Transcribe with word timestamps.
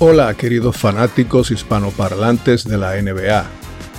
Hola 0.00 0.32
queridos 0.34 0.76
fanáticos 0.76 1.50
hispanoparlantes 1.50 2.62
de 2.62 2.78
la 2.78 2.94
NBA, 3.02 3.46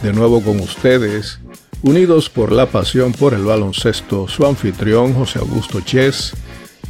de 0.01 0.13
nuevo 0.13 0.41
con 0.41 0.61
ustedes, 0.61 1.41
unidos 1.81 2.29
por 2.29 2.53
la 2.53 2.67
pasión 2.67 3.11
por 3.11 3.33
el 3.33 3.43
baloncesto, 3.43 4.29
su 4.29 4.45
anfitrión 4.45 5.13
José 5.13 5.39
Augusto 5.39 5.81
Chess, 5.81 6.31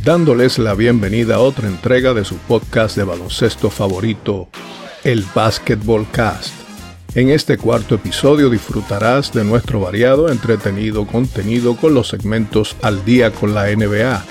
dándoles 0.03 0.59
la 0.59 0.75
bienvenida 0.75 1.38
a 1.38 1.39
otra 1.39 1.67
entrega 1.67 2.13
de 2.13 2.23
su 2.23 2.35
podcast 2.38 2.95
de 2.95 3.03
baloncesto 3.03 3.71
favorito, 3.71 4.48
el 5.03 5.26
Basketball 5.34 6.05
Cast. 6.12 6.53
En 7.16 7.30
este 7.30 7.57
cuarto 7.57 7.95
episodio 7.95 8.52
disfrutarás 8.52 9.34
de 9.34 9.44
nuestro 9.44 9.80
variado, 9.80 10.30
entretenido 10.30 11.07
contenido 11.07 11.76
con 11.77 11.95
los 11.95 12.09
segmentos 12.09 12.76
Al 12.84 13.03
día 13.05 13.31
con 13.31 13.55
la 13.55 13.76
NBA, 13.76 14.23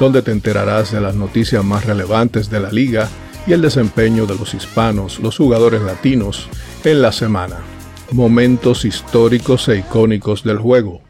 donde 0.00 0.22
te 0.22 0.32
enterarás 0.32 0.90
de 0.92 1.02
las 1.02 1.14
noticias 1.14 1.62
más 1.62 1.84
relevantes 1.84 2.48
de 2.48 2.60
la 2.60 2.72
liga, 2.72 3.10
y 3.46 3.52
el 3.52 3.62
desempeño 3.62 4.26
de 4.26 4.34
los 4.34 4.54
hispanos, 4.54 5.20
los 5.20 5.36
jugadores 5.36 5.82
latinos, 5.82 6.48
en 6.84 7.02
la 7.02 7.12
semana. 7.12 7.56
Momentos 8.12 8.84
históricos 8.84 9.68
e 9.68 9.78
icónicos 9.78 10.42
del 10.42 10.58
juego. 10.58 11.00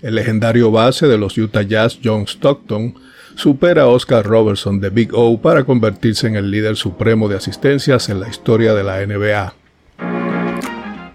El 0.00 0.16
legendario 0.16 0.70
base 0.70 1.06
de 1.06 1.18
los 1.18 1.36
Utah 1.38 1.62
Jazz, 1.62 1.98
John 2.02 2.26
Stockton, 2.26 2.94
supera 3.34 3.82
a 3.82 3.86
Oscar 3.88 4.26
Robertson 4.26 4.80
de 4.80 4.90
Big 4.90 5.10
O 5.14 5.40
para 5.40 5.64
convertirse 5.64 6.26
en 6.26 6.36
el 6.36 6.50
líder 6.50 6.76
supremo 6.76 7.28
de 7.28 7.36
asistencias 7.36 8.08
en 8.08 8.20
la 8.20 8.28
historia 8.28 8.74
de 8.74 8.82
la 8.82 9.04
NBA. 9.06 9.54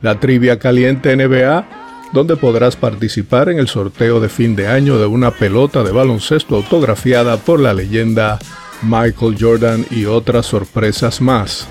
La 0.02 0.20
trivia 0.20 0.59
caliente 0.59 1.16
NBA, 1.16 2.09
donde 2.13 2.38
podrás 2.38 2.76
participar 2.76 3.49
en 3.49 3.59
el 3.59 3.68
sorteo 3.68 4.20
de 4.20 4.30
fin 4.30 4.55
de 4.55 4.68
año 4.68 4.98
de 4.98 5.05
una 5.05 5.32
pelota 5.32 5.84
de 5.84 5.91
baloncesto 5.91 6.55
autografiada 6.55 7.37
por 7.37 7.59
la 7.59 7.74
leyenda 7.74 8.40
Michael 8.82 9.38
Jordan 9.40 9.86
y 9.92 10.06
otras 10.06 10.46
sorpresas 10.46 11.22
más. 11.22 11.68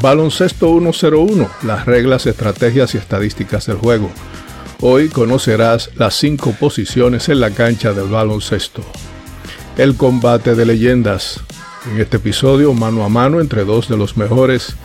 Baloncesto 0.00 0.78
101, 0.78 1.48
las 1.62 1.86
reglas, 1.86 2.26
estrategias 2.26 2.94
y 2.94 2.98
estadísticas 2.98 3.66
del 3.66 3.76
juego. 3.76 4.10
Hoy 4.80 5.08
conocerás 5.08 5.90
las 5.96 6.14
cinco 6.14 6.52
posiciones 6.52 7.28
en 7.28 7.40
la 7.40 7.50
cancha 7.50 7.92
del 7.92 8.08
baloncesto. 8.08 8.82
El 9.76 9.96
combate 9.96 10.54
de 10.54 10.66
leyendas. 10.66 11.40
En 11.90 12.00
este 12.00 12.16
episodio, 12.16 12.72
mano 12.74 13.04
a 13.04 13.08
mano 13.08 13.40
entre 13.40 13.64
dos 13.64 13.88
de 13.88 13.96
los 13.96 14.16
mejores 14.16 14.76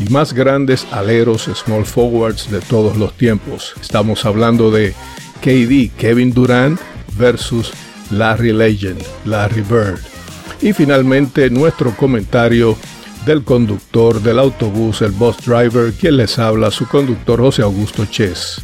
y 0.00 0.10
más 0.10 0.32
grandes 0.32 0.86
aleros 0.90 1.50
small 1.54 1.84
forwards 1.84 2.50
de 2.50 2.60
todos 2.60 2.96
los 2.96 3.16
tiempos. 3.16 3.74
Estamos 3.80 4.24
hablando 4.24 4.70
de 4.70 4.94
KD, 5.40 5.96
Kevin 5.96 6.32
Durant 6.32 6.80
versus 7.16 7.72
Larry 8.10 8.52
Legend, 8.52 9.02
Larry 9.24 9.62
Bird. 9.62 10.17
Y 10.60 10.72
finalmente 10.72 11.50
nuestro 11.50 11.94
comentario 11.94 12.76
del 13.24 13.44
conductor 13.44 14.20
del 14.20 14.38
autobús, 14.38 15.02
el 15.02 15.12
bus 15.12 15.36
driver, 15.44 15.92
quien 15.92 16.16
les 16.16 16.38
habla, 16.38 16.70
su 16.70 16.88
conductor 16.88 17.40
José 17.40 17.62
Augusto 17.62 18.06
Chess. 18.06 18.62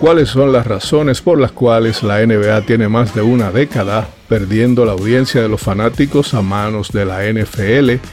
¿Cuáles 0.00 0.30
son 0.30 0.52
las 0.52 0.66
razones 0.66 1.20
por 1.20 1.38
las 1.38 1.52
cuales 1.52 2.02
la 2.02 2.26
NBA 2.26 2.62
tiene 2.62 2.88
más 2.88 3.14
de 3.14 3.22
una 3.22 3.52
década 3.52 4.08
perdiendo 4.28 4.84
la 4.84 4.92
audiencia 4.92 5.40
de 5.40 5.48
los 5.48 5.60
fanáticos 5.60 6.34
a 6.34 6.42
manos 6.42 6.90
de 6.90 7.04
la 7.04 7.22
NFL 7.22 8.04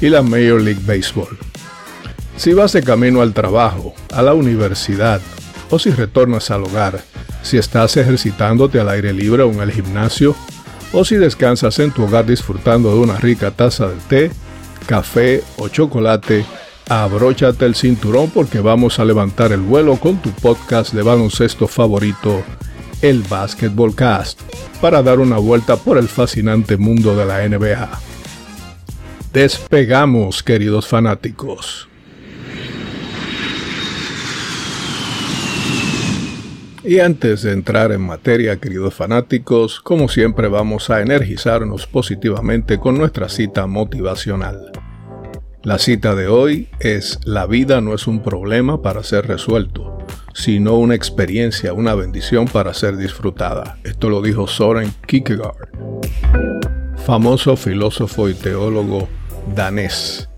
y 0.00 0.10
la 0.10 0.20
Major 0.20 0.60
League 0.60 0.82
Baseball? 0.84 1.38
Si 2.36 2.52
vas 2.52 2.74
de 2.74 2.82
camino 2.82 3.22
al 3.22 3.32
trabajo, 3.32 3.94
a 4.12 4.20
la 4.20 4.34
universidad 4.34 5.22
o 5.70 5.78
si 5.78 5.90
retornas 5.90 6.50
al 6.50 6.64
hogar, 6.64 7.00
si 7.42 7.56
estás 7.56 7.96
ejercitándote 7.96 8.78
al 8.78 8.90
aire 8.90 9.14
libre 9.14 9.42
o 9.42 9.50
en 9.50 9.60
el 9.60 9.72
gimnasio, 9.72 10.36
o 10.92 11.04
si 11.04 11.16
descansas 11.16 11.78
en 11.78 11.90
tu 11.90 12.04
hogar 12.04 12.26
disfrutando 12.26 12.92
de 12.92 13.00
una 13.00 13.16
rica 13.16 13.50
taza 13.50 13.88
de 13.88 13.96
té, 14.08 14.30
café 14.86 15.42
o 15.56 15.68
chocolate, 15.68 16.44
abróchate 16.88 17.66
el 17.66 17.74
cinturón 17.74 18.30
porque 18.30 18.60
vamos 18.60 18.98
a 18.98 19.04
levantar 19.04 19.52
el 19.52 19.60
vuelo 19.60 19.96
con 19.96 20.16
tu 20.18 20.30
podcast 20.30 20.92
de 20.92 21.02
baloncesto 21.02 21.68
favorito, 21.68 22.42
el 23.02 23.22
Basketball 23.22 23.94
Cast, 23.94 24.40
para 24.80 25.02
dar 25.02 25.20
una 25.20 25.38
vuelta 25.38 25.76
por 25.76 25.98
el 25.98 26.08
fascinante 26.08 26.76
mundo 26.76 27.16
de 27.16 27.24
la 27.26 27.46
NBA. 27.46 27.88
Despegamos, 29.32 30.42
queridos 30.42 30.86
fanáticos. 30.86 31.87
Y 36.88 37.00
antes 37.00 37.42
de 37.42 37.52
entrar 37.52 37.92
en 37.92 38.00
materia, 38.00 38.56
queridos 38.56 38.94
fanáticos, 38.94 39.78
como 39.78 40.08
siempre 40.08 40.48
vamos 40.48 40.88
a 40.88 41.02
energizarnos 41.02 41.86
positivamente 41.86 42.78
con 42.78 42.96
nuestra 42.96 43.28
cita 43.28 43.66
motivacional. 43.66 44.72
La 45.62 45.76
cita 45.76 46.14
de 46.14 46.28
hoy 46.28 46.70
es 46.80 47.20
La 47.26 47.44
vida 47.44 47.82
no 47.82 47.92
es 47.92 48.06
un 48.06 48.22
problema 48.22 48.80
para 48.80 49.02
ser 49.02 49.26
resuelto, 49.26 49.98
sino 50.32 50.78
una 50.78 50.94
experiencia, 50.94 51.74
una 51.74 51.94
bendición 51.94 52.46
para 52.46 52.72
ser 52.72 52.96
disfrutada. 52.96 53.76
Esto 53.84 54.08
lo 54.08 54.22
dijo 54.22 54.46
Soren 54.46 54.90
Kierkegaard, 55.06 55.68
famoso 57.04 57.56
filósofo 57.56 58.30
y 58.30 58.32
teólogo 58.32 59.10
danés. 59.54 60.30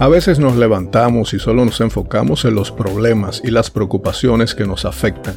A 0.00 0.08
veces 0.08 0.38
nos 0.38 0.56
levantamos 0.56 1.34
y 1.34 1.38
solo 1.38 1.62
nos 1.62 1.82
enfocamos 1.82 2.46
en 2.46 2.54
los 2.54 2.72
problemas 2.72 3.42
y 3.44 3.50
las 3.50 3.70
preocupaciones 3.70 4.54
que 4.54 4.64
nos 4.64 4.86
afectan. 4.86 5.34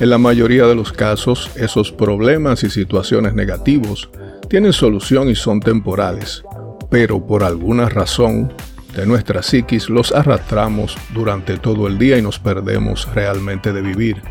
En 0.00 0.08
la 0.08 0.16
mayoría 0.16 0.64
de 0.64 0.74
los 0.74 0.90
casos, 0.90 1.50
esos 1.54 1.92
problemas 1.92 2.64
y 2.64 2.70
situaciones 2.70 3.34
negativos 3.34 4.08
tienen 4.48 4.72
solución 4.72 5.28
y 5.28 5.34
son 5.34 5.60
temporales, 5.60 6.42
pero 6.88 7.26
por 7.26 7.44
alguna 7.44 7.90
razón 7.90 8.54
de 8.96 9.04
nuestra 9.04 9.42
psiquis 9.42 9.90
los 9.90 10.12
arrastramos 10.12 10.96
durante 11.12 11.58
todo 11.58 11.86
el 11.86 11.98
día 11.98 12.16
y 12.16 12.22
nos 12.22 12.38
perdemos 12.38 13.06
realmente 13.14 13.74
de 13.74 13.82
vivir. 13.82 14.22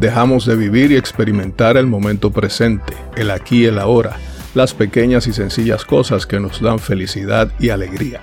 Dejamos 0.00 0.46
de 0.46 0.56
vivir 0.56 0.92
y 0.92 0.96
experimentar 0.96 1.76
el 1.76 1.86
momento 1.86 2.30
presente, 2.30 2.94
el 3.14 3.30
aquí 3.30 3.64
y 3.64 3.66
el 3.66 3.78
ahora, 3.78 4.16
las 4.54 4.72
pequeñas 4.72 5.26
y 5.26 5.34
sencillas 5.34 5.84
cosas 5.84 6.24
que 6.24 6.40
nos 6.40 6.62
dan 6.62 6.78
felicidad 6.78 7.52
y 7.58 7.68
alegría. 7.68 8.22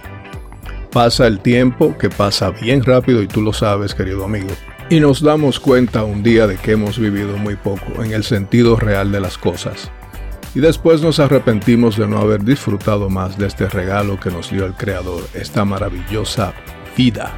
Pasa 0.94 1.26
el 1.26 1.40
tiempo, 1.40 1.98
que 1.98 2.12
pasa 2.12 2.52
bien 2.52 2.84
rápido 2.84 3.24
y 3.24 3.28
tú 3.28 3.42
lo 3.42 3.52
sabes, 3.52 3.96
querido 3.96 4.26
amigo. 4.26 4.50
Y 4.92 5.00
nos 5.00 5.24
damos 5.24 5.60
cuenta 5.60 6.04
un 6.04 6.22
día 6.22 6.46
de 6.46 6.56
que 6.58 6.74
hemos 6.74 7.00
vivido 7.00 7.36
muy 7.38 7.56
poco, 7.56 8.04
en 8.04 8.12
el 8.12 8.24
sentido 8.24 8.76
real 8.76 9.12
de 9.12 9.20
las 9.20 9.40
cosas. 9.40 9.90
Y 10.54 10.60
después 10.60 11.02
nos 11.02 11.20
arrepentimos 11.20 11.98
de 11.98 12.08
no 12.08 12.20
haber 12.20 12.44
disfrutado 12.44 13.10
más 13.10 13.40
de 13.40 13.48
este 13.48 13.68
regalo 13.68 14.20
que 14.20 14.30
nos 14.30 14.52
dio 14.52 14.68
el 14.68 14.76
Creador, 14.76 15.24
esta 15.34 15.66
maravillosa 15.66 16.54
vida. 16.96 17.34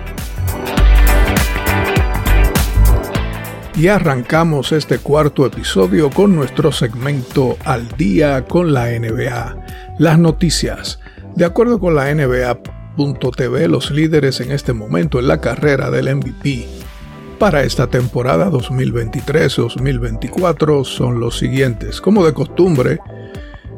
Y 3.77 3.87
arrancamos 3.87 4.73
este 4.73 4.99
cuarto 4.99 5.45
episodio 5.45 6.09
con 6.09 6.35
nuestro 6.35 6.73
segmento 6.73 7.57
Al 7.63 7.87
día 7.95 8.43
con 8.43 8.73
la 8.73 8.87
NBA. 8.87 9.95
Las 9.97 10.19
noticias. 10.19 10.99
De 11.35 11.45
acuerdo 11.45 11.79
con 11.79 11.95
la 11.95 12.13
NBA, 12.13 12.74
Los 12.97 13.91
líderes 13.91 14.39
en 14.39 14.51
este 14.51 14.72
momento 14.72 15.19
en 15.19 15.28
la 15.28 15.41
carrera 15.41 15.91
del 15.91 16.16
MVP 16.16 16.66
para 17.38 17.63
esta 17.63 17.88
temporada 17.88 18.50
2023-2024 18.50 20.85
son 20.85 21.19
los 21.19 21.38
siguientes. 21.38 22.00
Como 22.00 22.25
de 22.25 22.34
costumbre, 22.34 23.00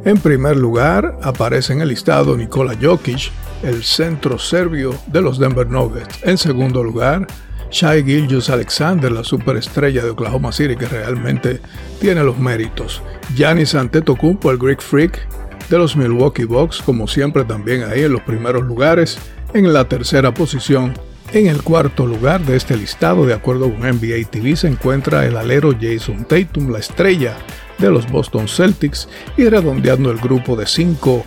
en 0.05 0.19
primer 0.19 0.57
lugar 0.57 1.17
aparece 1.23 1.73
en 1.73 1.81
el 1.81 1.89
listado 1.89 2.37
Nikola 2.37 2.75
Jokic, 2.79 3.31
el 3.63 3.83
centro 3.83 4.37
serbio 4.37 4.93
de 5.07 5.21
los 5.21 5.39
Denver 5.39 5.67
Nuggets. 5.67 6.19
En 6.21 6.37
segundo 6.37 6.83
lugar, 6.83 7.25
Shai 7.71 8.03
Gilgeous 8.03 8.51
Alexander, 8.51 9.11
la 9.11 9.23
superestrella 9.23 10.03
de 10.03 10.11
Oklahoma 10.11 10.51
City 10.51 10.75
que 10.75 10.87
realmente 10.87 11.59
tiene 11.99 12.23
los 12.23 12.37
méritos. 12.37 13.01
Giannis 13.35 13.73
Antetokounmpo, 13.73 14.51
el 14.51 14.59
Greek 14.59 14.81
Freak, 14.81 15.27
de 15.69 15.77
los 15.77 15.95
Milwaukee 15.95 16.45
Bucks, 16.45 16.81
como 16.81 17.07
siempre 17.07 17.43
también 17.43 17.83
ahí 17.83 18.03
en 18.03 18.13
los 18.13 18.21
primeros 18.21 18.63
lugares, 18.63 19.17
en 19.53 19.71
la 19.73 19.87
tercera 19.87 20.33
posición. 20.33 20.93
En 21.33 21.47
el 21.47 21.61
cuarto 21.61 22.05
lugar 22.05 22.41
de 22.45 22.55
este 22.55 22.77
listado, 22.77 23.25
de 23.25 23.33
acuerdo 23.33 23.69
con 23.69 23.81
NBA 23.81 24.29
TV, 24.29 24.55
se 24.55 24.67
encuentra 24.67 25.25
el 25.25 25.35
alero 25.35 25.73
Jason 25.79 26.25
Tatum, 26.25 26.71
la 26.71 26.79
estrella 26.79 27.35
de 27.77 27.91
los 27.91 28.09
Boston 28.09 28.47
Celtics, 28.47 29.09
y 29.35 29.49
redondeando 29.49 30.09
el 30.09 30.17
grupo 30.19 30.55
de 30.55 30.65
cinco. 30.65 31.25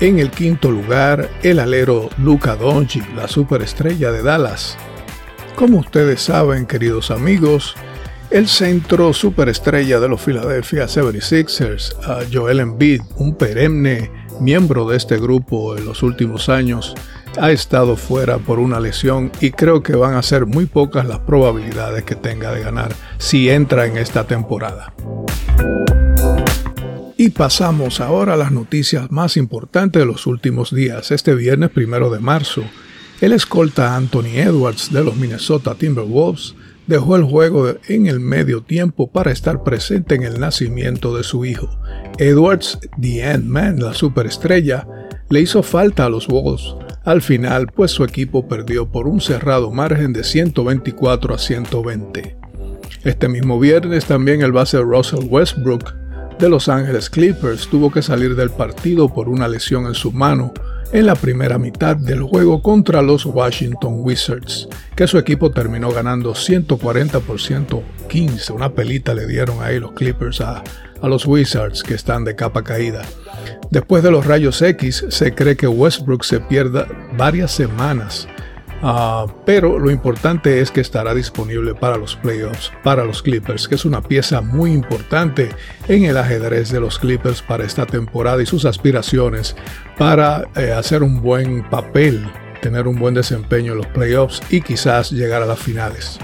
En 0.00 0.18
el 0.18 0.30
quinto 0.30 0.70
lugar, 0.70 1.30
el 1.42 1.58
alero 1.58 2.08
Luca 2.18 2.56
Doncic, 2.56 3.04
la 3.14 3.28
superestrella 3.28 4.10
de 4.10 4.22
Dallas. 4.22 4.78
Como 5.54 5.78
ustedes 5.78 6.22
saben, 6.22 6.66
queridos 6.66 7.10
amigos, 7.10 7.76
el 8.30 8.48
centro 8.48 9.12
superestrella 9.12 10.00
de 10.00 10.08
los 10.08 10.20
Philadelphia 10.20 10.86
76ers, 10.86 11.94
Joel 12.32 12.60
Embiid, 12.60 13.00
un 13.16 13.36
perenne 13.36 14.10
miembro 14.40 14.88
de 14.88 14.96
este 14.96 15.18
grupo 15.18 15.76
en 15.76 15.84
los 15.84 16.02
últimos 16.02 16.48
años, 16.48 16.94
ha 17.38 17.50
estado 17.50 17.96
fuera 17.96 18.38
por 18.38 18.58
una 18.58 18.80
lesión 18.80 19.30
y 19.40 19.50
creo 19.50 19.82
que 19.82 19.94
van 19.94 20.14
a 20.14 20.22
ser 20.22 20.46
muy 20.46 20.66
pocas 20.66 21.06
las 21.06 21.20
probabilidades 21.20 22.04
que 22.04 22.16
tenga 22.16 22.52
de 22.52 22.62
ganar 22.62 22.94
si 23.18 23.48
entra 23.50 23.86
en 23.86 23.96
esta 23.96 24.26
temporada. 24.26 24.92
Y 27.18 27.30
pasamos 27.30 28.00
ahora 28.00 28.34
a 28.34 28.36
las 28.36 28.52
noticias 28.52 29.10
más 29.10 29.36
importantes 29.36 30.00
de 30.00 30.06
los 30.06 30.26
últimos 30.26 30.74
días. 30.74 31.10
Este 31.10 31.34
viernes 31.34 31.70
primero 31.70 32.10
de 32.10 32.18
marzo, 32.18 32.62
el 33.20 33.32
escolta 33.32 33.96
Anthony 33.96 34.36
Edwards 34.36 34.92
de 34.92 35.02
los 35.02 35.16
Minnesota 35.16 35.74
Timberwolves 35.74 36.54
dejó 36.86 37.16
el 37.16 37.24
juego 37.24 37.74
en 37.88 38.06
el 38.06 38.20
medio 38.20 38.62
tiempo 38.62 39.10
para 39.10 39.32
estar 39.32 39.62
presente 39.62 40.14
en 40.14 40.22
el 40.22 40.40
nacimiento 40.40 41.16
de 41.16 41.22
su 41.24 41.44
hijo. 41.44 41.68
Edwards, 42.18 42.78
The 43.00 43.24
Ant-Man, 43.24 43.80
la 43.80 43.94
superestrella, 43.94 44.86
le 45.28 45.40
hizo 45.40 45.62
falta 45.62 46.06
a 46.06 46.08
los 46.08 46.26
Wolves 46.28 46.74
al 47.06 47.22
final, 47.22 47.68
pues 47.68 47.92
su 47.92 48.02
equipo 48.02 48.48
perdió 48.48 48.88
por 48.88 49.06
un 49.06 49.20
cerrado 49.20 49.70
margen 49.70 50.12
de 50.12 50.24
124 50.24 51.34
a 51.36 51.38
120. 51.38 52.36
Este 53.04 53.28
mismo 53.28 53.60
viernes 53.60 54.06
también 54.06 54.42
el 54.42 54.50
base 54.50 54.80
Russell 54.80 55.28
Westbrook 55.28 55.94
de 56.38 56.48
Los 56.48 56.68
Ángeles 56.68 57.08
Clippers 57.08 57.68
tuvo 57.68 57.90
que 57.90 58.02
salir 58.02 58.36
del 58.36 58.50
partido 58.50 59.12
por 59.12 59.28
una 59.28 59.48
lesión 59.48 59.86
en 59.86 59.94
su 59.94 60.12
mano 60.12 60.52
en 60.92 61.06
la 61.06 61.14
primera 61.14 61.58
mitad 61.58 61.96
del 61.96 62.22
juego 62.22 62.62
contra 62.62 63.02
los 63.02 63.26
Washington 63.26 64.00
Wizards, 64.00 64.68
que 64.94 65.06
su 65.06 65.18
equipo 65.18 65.50
terminó 65.50 65.90
ganando 65.90 66.34
140 66.34 67.20
por 67.20 67.40
115. 67.40 68.52
Una 68.52 68.72
pelita 68.72 69.14
le 69.14 69.26
dieron 69.26 69.62
ahí 69.62 69.80
los 69.80 69.92
Clippers 69.92 70.40
a, 70.40 70.62
a 71.00 71.08
los 71.08 71.26
Wizards 71.26 71.82
que 71.82 71.94
están 71.94 72.24
de 72.24 72.36
capa 72.36 72.62
caída. 72.62 73.02
Después 73.70 74.02
de 74.02 74.10
los 74.10 74.26
rayos 74.26 74.62
X, 74.62 75.06
se 75.08 75.34
cree 75.34 75.56
que 75.56 75.66
Westbrook 75.66 76.24
se 76.24 76.40
pierda 76.40 76.86
varias 77.16 77.50
semanas 77.50 78.28
Ah, 78.82 79.26
pero 79.44 79.78
lo 79.78 79.90
importante 79.90 80.60
es 80.60 80.70
que 80.70 80.80
estará 80.80 81.14
disponible 81.14 81.74
para 81.74 81.96
los 81.96 82.14
playoffs, 82.16 82.72
para 82.82 83.04
los 83.04 83.22
Clippers, 83.22 83.68
que 83.68 83.74
es 83.74 83.84
una 83.84 84.02
pieza 84.02 84.42
muy 84.42 84.72
importante 84.72 85.48
en 85.88 86.04
el 86.04 86.16
ajedrez 86.16 86.70
de 86.70 86.80
los 86.80 86.98
Clippers 86.98 87.40
para 87.42 87.64
esta 87.64 87.86
temporada 87.86 88.42
y 88.42 88.46
sus 88.46 88.64
aspiraciones 88.64 89.56
para 89.96 90.44
eh, 90.56 90.72
hacer 90.72 91.02
un 91.02 91.22
buen 91.22 91.68
papel, 91.70 92.30
tener 92.60 92.86
un 92.86 92.98
buen 92.98 93.14
desempeño 93.14 93.72
en 93.72 93.78
los 93.78 93.86
playoffs 93.86 94.42
y 94.50 94.60
quizás 94.60 95.10
llegar 95.10 95.42
a 95.42 95.46
las 95.46 95.58
finales. 95.58 96.18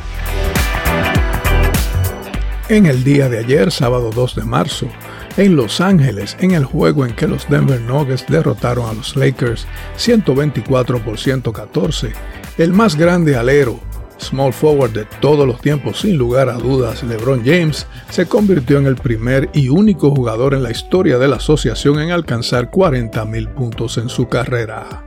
En 2.69 2.87
el 2.87 3.03
día 3.05 3.29
de 3.29 3.39
ayer, 3.39 3.71
sábado 3.71 4.11
2 4.15 4.37
de 4.37 4.45
marzo, 4.45 4.89
en 5.37 5.57
Los 5.57 5.81
Ángeles, 5.81 6.37
en 6.41 6.53
el 6.53 6.65
juego 6.65 7.07
en 7.07 7.15
que 7.15 7.27
los 7.27 7.49
Denver 7.49 7.81
Nuggets 7.81 8.27
derrotaron 8.29 8.89
a 8.89 8.93
los 8.93 9.17
Lakers 9.17 9.67
124 9.97 11.03
por 11.03 11.19
114, 11.19 12.13
el 12.59 12.73
más 12.73 12.97
grande 12.97 13.37
alero, 13.37 13.81
small 14.19 14.53
forward 14.53 14.93
de 14.93 15.07
todos 15.21 15.47
los 15.47 15.61
tiempos, 15.61 16.01
sin 16.01 16.17
lugar 16.17 16.49
a 16.49 16.55
dudas, 16.55 17.03
LeBron 17.03 17.43
James, 17.45 17.87
se 18.11 18.27
convirtió 18.27 18.79
en 18.79 18.87
el 18.87 18.97
primer 18.97 19.49
y 19.55 19.69
único 19.69 20.11
jugador 20.15 20.55
en 20.55 20.63
la 20.63 20.71
historia 20.71 21.19
de 21.19 21.29
la 21.29 21.37
asociación 21.37 22.01
en 22.01 22.11
alcanzar 22.11 22.71
40.000 22.71 23.55
puntos 23.55 23.99
en 23.99 24.09
su 24.09 24.29
carrera. 24.29 25.05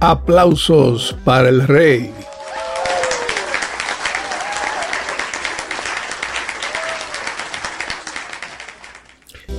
Aplausos 0.00 1.16
para 1.24 1.48
el 1.48 1.66
rey. 1.66 2.12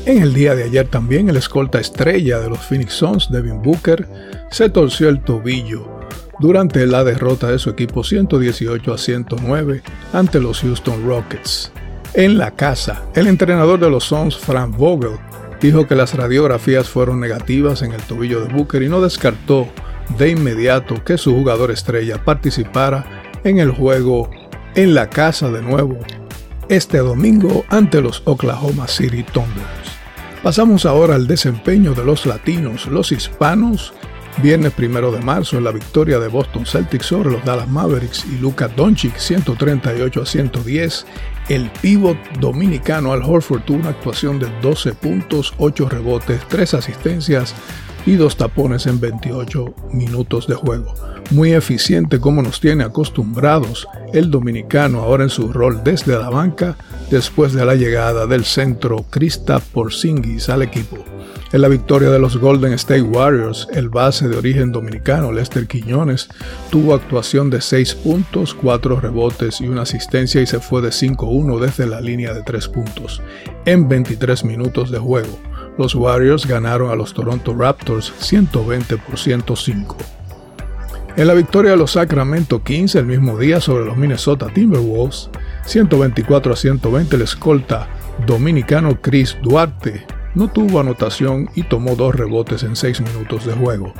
En 0.05 0.21
el 0.21 0.35
día 0.35 0.53
de 0.53 0.65
ayer 0.65 0.87
también 0.87 1.29
el 1.29 1.37
escolta 1.37 1.79
estrella 1.79 2.39
de 2.39 2.49
los 2.49 2.59
Phoenix 2.59 2.93
Suns, 2.93 3.31
Devin 3.31 3.61
Booker, 3.63 4.07
se 4.51 4.69
torció 4.69 5.09
el 5.09 5.23
tobillo 5.23 5.94
durante 6.39 6.85
la 6.85 7.03
derrota 7.03 7.49
de 7.49 7.59
su 7.59 7.69
equipo 7.69 8.03
118 8.03 8.93
a 8.93 8.97
109 8.97 9.81
ante 10.13 10.39
los 10.39 10.61
Houston 10.61 11.05
Rockets. 11.07 11.71
En 12.13 12.37
la 12.37 12.51
casa, 12.51 13.03
el 13.13 13.27
entrenador 13.27 13.79
de 13.79 13.89
los 13.89 14.05
Suns, 14.05 14.37
Frank 14.37 14.75
Vogel, 14.77 15.17
dijo 15.61 15.87
que 15.87 15.95
las 15.95 16.13
radiografías 16.13 16.87
fueron 16.89 17.19
negativas 17.19 17.81
en 17.81 17.93
el 17.93 18.01
tobillo 18.01 18.41
de 18.41 18.53
Booker 18.53 18.81
y 18.83 18.89
no 18.89 19.01
descartó 19.01 19.67
de 20.17 20.29
inmediato 20.29 21.03
que 21.03 21.17
su 21.17 21.33
jugador 21.33 21.71
estrella 21.71 22.23
participara 22.23 23.05
en 23.43 23.59
el 23.59 23.71
juego 23.71 24.29
en 24.75 24.93
la 24.93 25.09
casa 25.09 25.49
de 25.49 25.61
nuevo 25.61 25.97
este 26.69 26.97
domingo 26.97 27.63
ante 27.69 28.01
los 28.01 28.21
Oklahoma 28.25 28.87
City 28.87 29.23
Thunder. 29.23 29.65
Pasamos 30.43 30.85
ahora 30.85 31.15
al 31.15 31.27
desempeño 31.27 31.93
de 31.93 32.05
los 32.05 32.25
latinos, 32.25 32.87
los 32.87 33.11
hispanos 33.11 33.93
Viernes 34.43 34.73
primero 34.73 35.11
de 35.11 35.21
marzo, 35.21 35.57
en 35.57 35.63
la 35.63 35.71
victoria 35.71 36.19
de 36.19 36.27
Boston 36.27 36.65
Celtics 36.65 37.05
sobre 37.05 37.31
los 37.31 37.43
Dallas 37.45 37.69
Mavericks 37.69 38.25
y 38.25 38.37
Luka 38.37 38.67
Doncic 38.67 39.17
138 39.17 40.21
a 40.21 40.25
110, 40.25 41.05
el 41.49 41.69
pívot 41.81 42.17
dominicano 42.39 43.13
Al 43.13 43.23
Horford 43.23 43.61
tuvo 43.61 43.77
una 43.77 43.89
actuación 43.89 44.39
de 44.39 44.47
12 44.61 44.93
puntos, 44.93 45.53
8 45.57 45.89
rebotes, 45.89 46.41
3 46.47 46.73
asistencias 46.73 47.53
y 48.05 48.15
2 48.15 48.37
tapones 48.37 48.85
en 48.87 48.99
28 48.99 49.75
minutos 49.91 50.47
de 50.47 50.55
juego. 50.55 50.93
Muy 51.31 51.53
eficiente 51.53 52.19
como 52.19 52.41
nos 52.41 52.59
tiene 52.59 52.83
acostumbrados 52.83 53.87
el 54.13 54.29
dominicano 54.29 55.01
ahora 55.01 55.23
en 55.23 55.29
su 55.29 55.51
rol 55.51 55.81
desde 55.83 56.17
la 56.17 56.29
banca 56.29 56.77
después 57.09 57.53
de 57.53 57.65
la 57.65 57.75
llegada 57.75 58.27
del 58.27 58.45
centro 58.45 59.05
Krista 59.09 59.59
Porzingis 59.59 60.49
al 60.49 60.61
equipo. 60.61 61.03
En 61.51 61.61
la 61.61 61.67
victoria 61.67 62.09
de 62.09 62.19
los 62.19 62.37
Golden 62.37 62.73
State 62.73 63.01
Warriors, 63.01 63.67
el 63.71 63.89
base 63.89 64.27
de 64.27 64.35
origen 64.35 64.71
dominicano 64.71 65.31
Lester 65.31 65.67
Quiñones 65.67 66.27
tuvo 66.69 66.93
actuación 66.93 67.49
de 67.49 67.61
6 67.61 67.95
puntos, 67.95 68.53
4 68.53 68.99
rebotes 68.99 69.61
y 69.61 69.67
una 69.67 69.83
asistencia 69.83 70.41
y 70.41 70.47
se 70.47 70.59
fue 70.59 70.81
de 70.81 70.91
5-1 71.35 71.59
desde 71.59 71.87
la 71.87 72.01
línea 72.01 72.33
de 72.33 72.43
3 72.43 72.67
puntos 72.69 73.21
en 73.65 73.87
23 73.87 74.45
minutos 74.45 74.91
de 74.91 74.99
juego. 74.99 75.39
Los 75.77 75.95
Warriors 75.95 76.45
ganaron 76.45 76.89
a 76.91 76.95
los 76.95 77.13
Toronto 77.13 77.53
Raptors 77.53 78.13
120 78.19 78.97
por 78.97 79.17
105. 79.17 79.97
En 81.17 81.27
la 81.27 81.33
victoria 81.33 81.71
de 81.71 81.77
los 81.77 81.91
Sacramento 81.91 82.61
Kings 82.63 82.95
el 82.95 83.05
mismo 83.05 83.37
día 83.37 83.61
sobre 83.61 83.85
los 83.85 83.97
Minnesota 83.97 84.47
Timberwolves, 84.53 85.29
124 85.65 86.53
a 86.53 86.55
120 86.55 87.15
el 87.15 87.21
escolta 87.21 87.87
dominicano 88.25 88.99
Chris 89.01 89.37
Duarte 89.41 90.05
no 90.33 90.49
tuvo 90.49 90.81
anotación 90.81 91.49
y 91.55 91.63
tomó 91.63 91.95
dos 91.95 92.13
rebotes 92.13 92.63
en 92.63 92.75
seis 92.75 92.99
minutos 92.99 93.45
de 93.45 93.53
juego. 93.53 93.93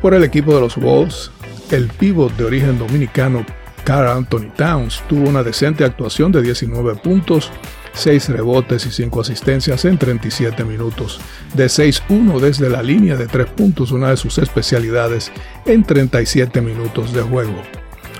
Por 0.00 0.14
el 0.14 0.22
equipo 0.22 0.54
de 0.54 0.60
los 0.60 0.76
Wolves, 0.76 1.32
el 1.70 1.88
pívot 1.88 2.36
de 2.36 2.44
origen 2.44 2.78
dominicano 2.78 3.44
Carl 3.84 4.08
Anthony 4.08 4.50
Towns 4.56 5.02
tuvo 5.08 5.28
una 5.28 5.42
decente 5.42 5.84
actuación 5.84 6.32
de 6.32 6.42
19 6.42 6.96
puntos, 6.96 7.50
6 7.94 8.30
rebotes 8.30 8.86
y 8.86 8.90
5 8.90 9.20
asistencias 9.20 9.84
en 9.84 9.98
37 9.98 10.64
minutos, 10.64 11.20
de 11.54 11.66
6-1 11.66 12.40
desde 12.40 12.70
la 12.70 12.82
línea 12.82 13.16
de 13.16 13.26
3 13.26 13.50
puntos, 13.50 13.92
una 13.92 14.10
de 14.10 14.16
sus 14.16 14.38
especialidades, 14.38 15.30
en 15.66 15.84
37 15.84 16.60
minutos 16.60 17.12
de 17.12 17.22
juego. 17.22 17.62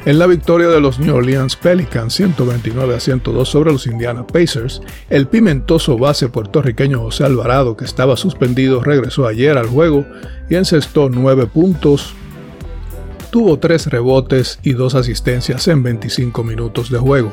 En 0.04 0.18
la 0.18 0.26
victoria 0.26 0.66
de 0.66 0.80
los 0.80 0.98
New 0.98 1.14
Orleans 1.14 1.54
Pelicans 1.54 2.12
129 2.14 2.96
a 2.96 2.98
102 2.98 3.48
sobre 3.48 3.70
los 3.70 3.86
Indiana 3.86 4.26
Pacers, 4.26 4.82
el 5.08 5.28
pimentoso 5.28 5.96
base 5.96 6.28
puertorriqueño 6.28 6.98
José 6.98 7.22
Alvarado, 7.24 7.76
que 7.76 7.84
estaba 7.84 8.16
suspendido, 8.16 8.82
regresó 8.82 9.28
ayer 9.28 9.56
al 9.56 9.68
juego 9.68 10.04
y 10.50 10.56
encestó 10.56 11.08
9 11.08 11.46
puntos, 11.46 12.16
tuvo 13.32 13.58
3 13.58 13.86
rebotes 13.86 14.58
y 14.62 14.74
2 14.74 14.94
asistencias 14.94 15.66
en 15.66 15.82
25 15.82 16.44
minutos 16.44 16.90
de 16.90 16.98
juego. 16.98 17.32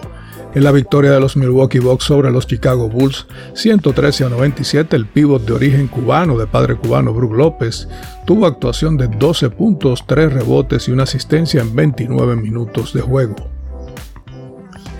En 0.55 0.63
la 0.63 0.71
victoria 0.71 1.11
de 1.11 1.19
los 1.19 1.35
Milwaukee 1.35 1.79
Bucks 1.79 2.05
sobre 2.05 2.31
los 2.31 2.47
Chicago 2.47 2.87
Bulls, 2.87 3.27
113 3.53 4.23
a 4.23 4.29
97, 4.29 4.95
el 4.95 5.05
pívot 5.05 5.45
de 5.45 5.51
origen 5.51 5.89
cubano, 5.89 6.37
de 6.37 6.47
padre 6.47 6.77
cubano 6.77 7.13
Brook 7.13 7.33
López, 7.33 7.89
tuvo 8.25 8.45
actuación 8.45 8.95
de 8.95 9.09
12 9.09 9.49
puntos, 9.49 10.05
3 10.07 10.31
rebotes 10.31 10.87
y 10.87 10.93
una 10.93 11.03
asistencia 11.03 11.61
en 11.61 11.75
29 11.75 12.37
minutos 12.37 12.93
de 12.93 13.01
juego. 13.01 13.35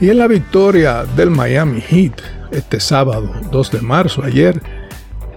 Y 0.02 0.10
en 0.10 0.18
la 0.18 0.28
victoria 0.28 1.06
del 1.16 1.30
Miami 1.30 1.80
Heat, 1.80 2.22
este 2.52 2.82
sábado 2.82 3.32
2 3.54 3.72
de 3.72 3.82
marzo, 3.82 4.22
ayer, 4.22 4.62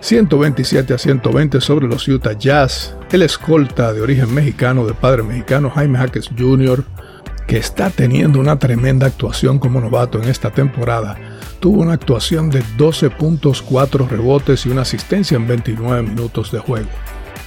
127 0.03 0.95
a 0.95 0.99
120 0.99 1.61
sobre 1.61 1.87
los 1.87 2.09
Utah 2.09 2.33
Jazz, 2.33 2.97
el 3.13 3.23
escolta 3.23 3.93
de 3.93 4.01
origen 4.01 4.35
mexicano, 4.35 4.85
de 4.85 4.95
padre 4.95 5.23
mexicano 5.23 5.71
Jaime 5.71 5.97
Jaques 5.97 6.29
Jr., 6.37 6.85
que 7.47 7.59
está 7.59 7.89
teniendo 7.89 8.41
una 8.41 8.59
tremenda 8.59 9.07
actuación 9.07 9.61
como 9.61 9.81
novato 9.81 10.21
en 10.21 10.29
esta 10.29 10.51
temporada, 10.51 11.17
tuvo 11.61 11.83
una 11.83 11.93
actuación 11.93 12.51
de 12.51 12.65
12 12.77 13.11
puntos, 13.11 13.63
4 13.63 14.09
rebotes 14.09 14.67
y 14.67 14.71
una 14.71 14.83
asistencia 14.83 15.37
en 15.37 15.47
29 15.47 16.03
minutos 16.03 16.51
de 16.51 16.59
juego. 16.59 16.89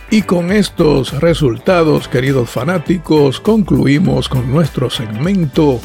Y 0.10 0.22
con 0.22 0.54
estos 0.54 1.20
resultados, 1.20 2.08
queridos 2.08 2.50
fanáticos, 2.50 3.42
concluimos 3.42 4.30
con 4.30 4.50
nuestro 4.50 4.90
segmento 4.90 5.82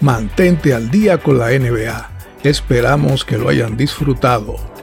Mantente 0.00 0.72
al 0.72 0.90
día 0.90 1.18
con 1.18 1.38
la 1.38 1.50
NBA. 1.50 2.10
Esperamos 2.44 3.24
que 3.24 3.36
lo 3.36 3.50
hayan 3.50 3.76
disfrutado. 3.76 4.73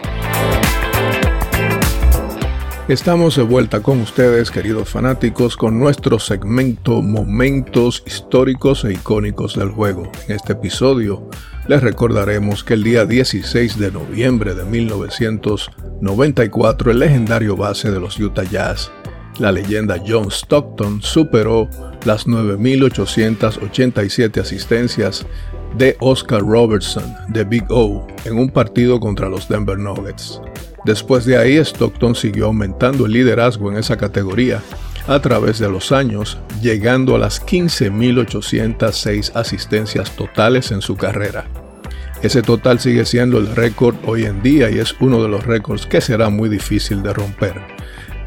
Estamos 2.92 3.38
de 3.38 3.44
vuelta 3.44 3.82
con 3.82 4.02
ustedes, 4.02 4.52
queridos 4.52 4.90
fanáticos, 4.90 5.56
con 5.56 5.80
nuestro 5.80 6.20
segmento 6.20 7.02
Momentos 7.02 8.04
históricos 8.06 8.84
e 8.84 8.92
icónicos 8.92 9.56
del 9.56 9.70
juego. 9.70 10.12
En 10.28 10.36
este 10.36 10.52
episodio 10.52 11.30
les 11.70 11.82
recordaremos 11.82 12.66
que 12.66 12.74
el 12.74 12.84
día 12.84 13.06
16 13.06 13.80
de 13.80 13.94
noviembre 13.94 14.56
de 14.56 14.66
1994 14.66 16.92
el 16.92 17.00
legendario 17.00 17.56
base 17.56 17.90
de 17.90 18.02
los 18.02 18.20
Utah 18.20 18.44
Jazz, 18.44 18.92
la 19.40 19.54
leyenda 19.54 19.96
John 20.06 20.30
Stockton, 20.30 21.02
superó 21.02 21.70
las 22.04 22.28
9.887 22.28 24.42
asistencias 24.42 25.26
de 25.78 25.96
Oscar 26.02 26.42
Robertson 26.42 27.06
de 27.30 27.46
Big 27.46 27.64
O 27.70 28.06
en 28.26 28.38
un 28.38 28.50
partido 28.50 29.00
contra 29.00 29.30
los 29.30 29.48
Denver 29.48 29.80
Nuggets. 29.80 30.42
Después 30.86 31.26
de 31.26 31.38
ahí, 31.38 31.58
Stockton 31.58 32.16
siguió 32.16 32.48
aumentando 32.48 33.06
el 33.06 33.12
liderazgo 33.12 33.72
en 33.72 33.78
esa 33.78 33.98
categoría 33.98 34.62
a 35.08 35.20
través 35.20 35.60
de 35.60 35.70
los 35.70 35.92
años, 35.92 36.38
llegando 36.62 37.16
a 37.16 37.20
las 37.20 37.46
15.806 37.46 39.32
asistencias 39.36 40.16
totales 40.16 40.72
en 40.72 40.82
su 40.82 40.96
carrera. 40.96 41.46
Ese 42.22 42.42
total 42.42 42.80
sigue 42.80 43.06
siendo 43.06 43.40
el 43.40 43.56
récord 43.56 43.96
hoy 44.06 44.26
en 44.26 44.44
día 44.44 44.70
y 44.70 44.78
es 44.78 44.96
uno 45.00 45.24
de 45.24 45.30
los 45.30 45.44
récords 45.44 45.88
que 45.88 46.02
será 46.02 46.30
muy 46.30 46.50
difícil 46.50 47.02
de 47.02 47.14
romper. 47.14 47.56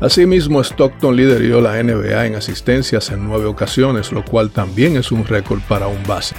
Asimismo, 0.00 0.60
Stockton 0.60 1.14
lideró 1.14 1.60
la 1.60 1.80
NBA 1.80 2.26
en 2.26 2.34
asistencias 2.34 3.10
en 3.10 3.24
nueve 3.24 3.44
ocasiones, 3.46 4.10
lo 4.10 4.24
cual 4.24 4.50
también 4.50 4.96
es 4.96 5.12
un 5.12 5.24
récord 5.24 5.60
para 5.68 5.86
un 5.86 6.02
base. 6.04 6.34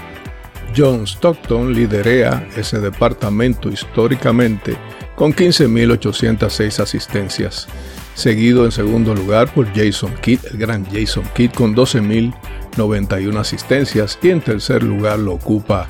John 0.75 1.07
Stockton 1.07 1.74
liderea 1.74 2.45
ese 2.57 2.79
departamento 2.81 3.69
históricamente 3.69 4.77
con 5.15 5.34
15.806 5.34 6.79
asistencias, 6.79 7.67
seguido 8.13 8.65
en 8.65 8.72
segundo 8.72 9.15
lugar 9.15 9.51
por 9.53 9.67
Jason 9.74 10.13
Kidd, 10.22 10.39
el 10.51 10.57
gran 10.57 10.86
Jason 10.86 11.24
Kidd 11.36 11.51
con 11.51 11.75
12.091 11.75 13.38
asistencias 13.38 14.17
y 14.22 14.29
en 14.29 14.41
tercer 14.41 14.84
lugar 14.84 15.19
lo 15.19 15.34
ocupa 15.34 15.88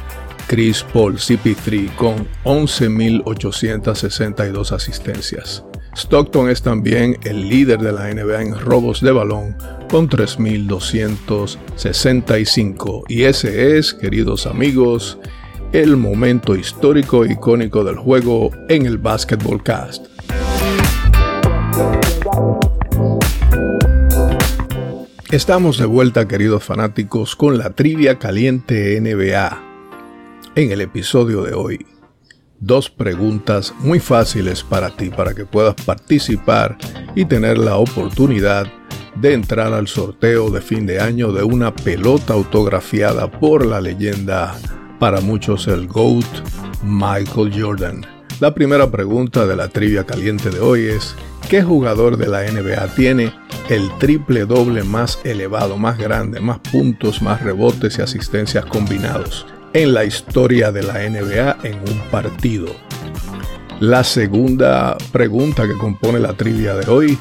Chris 0.47 0.83
Paul 0.93 1.15
CP3 1.15 1.95
con 1.95 2.27
11.862 2.43 4.71
asistencias. 4.71 5.63
Stockton 5.95 6.49
es 6.49 6.61
también 6.61 7.17
el 7.23 7.47
líder 7.47 7.79
de 7.79 7.93
la 7.93 8.13
NBA 8.13 8.41
en 8.41 8.59
robos 8.59 8.99
de 9.01 9.13
balón 9.13 9.55
con 9.89 10.09
3.265 10.09 13.03
y 13.07 13.23
ese 13.23 13.77
es, 13.77 13.93
queridos 13.93 14.45
amigos, 14.45 15.17
el 15.71 15.97
momento 15.97 16.55
histórico 16.55 17.25
e 17.25 17.33
icónico 17.33 17.83
del 17.83 17.97
juego 17.97 18.51
en 18.69 18.85
el 18.85 18.97
Basketball 18.97 19.61
Cast. 19.61 20.05
Estamos 25.31 25.77
de 25.77 25.85
vuelta, 25.85 26.27
queridos 26.27 26.63
fanáticos, 26.63 27.35
con 27.35 27.57
la 27.57 27.71
trivia 27.71 28.19
caliente 28.19 28.99
NBA. 29.01 29.61
En 30.55 30.71
el 30.71 30.81
episodio 30.81 31.41
de 31.41 31.53
hoy, 31.53 31.85
dos 32.59 32.89
preguntas 32.89 33.73
muy 33.79 33.99
fáciles 33.99 34.63
para 34.63 34.95
ti, 34.95 35.09
para 35.09 35.33
que 35.33 35.45
puedas 35.45 35.75
participar 35.75 36.77
y 37.15 37.25
tener 37.25 37.57
la 37.57 37.77
oportunidad 37.77 38.71
de 39.15 39.33
entrar 39.33 39.73
al 39.73 39.87
sorteo 39.87 40.49
de 40.49 40.61
fin 40.61 40.85
de 40.85 40.99
año 40.99 41.31
de 41.31 41.43
una 41.43 41.73
pelota 41.75 42.33
autografiada 42.33 43.29
por 43.29 43.65
la 43.65 43.81
leyenda 43.81 44.55
para 45.05 45.21
muchos 45.21 45.67
el 45.67 45.85
GOAT 45.85 46.25
Michael 46.83 47.53
Jordan. 47.55 48.03
La 48.39 48.55
primera 48.55 48.89
pregunta 48.89 49.45
de 49.45 49.55
la 49.55 49.67
trivia 49.67 50.03
caliente 50.03 50.49
de 50.49 50.59
hoy 50.59 50.85
es, 50.85 51.13
¿qué 51.47 51.61
jugador 51.61 52.17
de 52.17 52.25
la 52.25 52.41
NBA 52.41 52.87
tiene 52.95 53.31
el 53.69 53.95
triple 53.99 54.45
doble 54.45 54.81
más 54.81 55.19
elevado, 55.23 55.77
más 55.77 55.99
grande, 55.99 56.39
más 56.39 56.57
puntos, 56.57 57.21
más 57.21 57.43
rebotes 57.43 57.99
y 57.99 58.01
asistencias 58.01 58.65
combinados 58.65 59.45
en 59.73 59.93
la 59.93 60.05
historia 60.05 60.71
de 60.71 60.81
la 60.81 61.07
NBA 61.07 61.57
en 61.61 61.75
un 61.87 61.99
partido? 62.09 62.75
La 63.79 64.03
segunda 64.03 64.97
pregunta 65.11 65.67
que 65.67 65.77
compone 65.77 66.19
la 66.19 66.33
trivia 66.33 66.73
de 66.73 66.89
hoy 66.89 67.15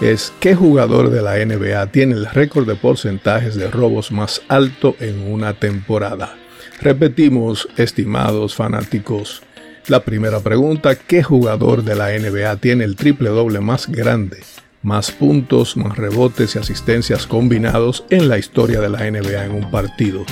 es 0.00 0.32
¿qué 0.40 0.56
jugador 0.56 1.10
de 1.10 1.22
la 1.22 1.36
NBA 1.36 1.86
tiene 1.92 2.16
el 2.16 2.26
récord 2.26 2.66
de 2.66 2.74
porcentajes 2.74 3.54
de 3.54 3.70
robos 3.70 4.10
más 4.10 4.42
alto 4.48 4.96
en 4.98 5.32
una 5.32 5.54
temporada? 5.54 6.34
Repetimos, 6.80 7.68
estimados 7.76 8.54
fanáticos, 8.54 9.42
la 9.88 10.04
primera 10.04 10.38
pregunta, 10.38 10.94
¿qué 10.94 11.24
jugador 11.24 11.82
de 11.82 11.96
la 11.96 12.10
NBA 12.10 12.56
tiene 12.56 12.84
el 12.84 12.94
triple 12.94 13.30
doble 13.30 13.58
más 13.58 13.88
grande, 13.88 14.38
más 14.82 15.10
puntos, 15.10 15.76
más 15.76 15.96
rebotes 15.96 16.54
y 16.54 16.58
asistencias 16.58 17.26
combinados 17.26 18.04
en 18.10 18.28
la 18.28 18.38
historia 18.38 18.80
de 18.80 18.90
la 18.90 19.10
NBA 19.10 19.46
en 19.46 19.52
un 19.52 19.70
partido? 19.72 20.24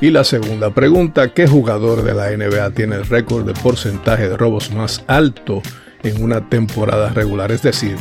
Y 0.00 0.10
la 0.10 0.24
segunda 0.24 0.74
pregunta, 0.74 1.32
¿qué 1.32 1.46
jugador 1.46 2.02
de 2.02 2.12
la 2.12 2.36
NBA 2.36 2.70
tiene 2.72 2.96
el 2.96 3.06
récord 3.06 3.46
de 3.46 3.54
porcentaje 3.54 4.28
de 4.28 4.36
robos 4.36 4.70
más 4.72 5.02
alto 5.06 5.62
en 6.02 6.22
una 6.22 6.50
temporada 6.50 7.10
regular? 7.10 7.50
Es 7.50 7.62
decir, 7.62 7.96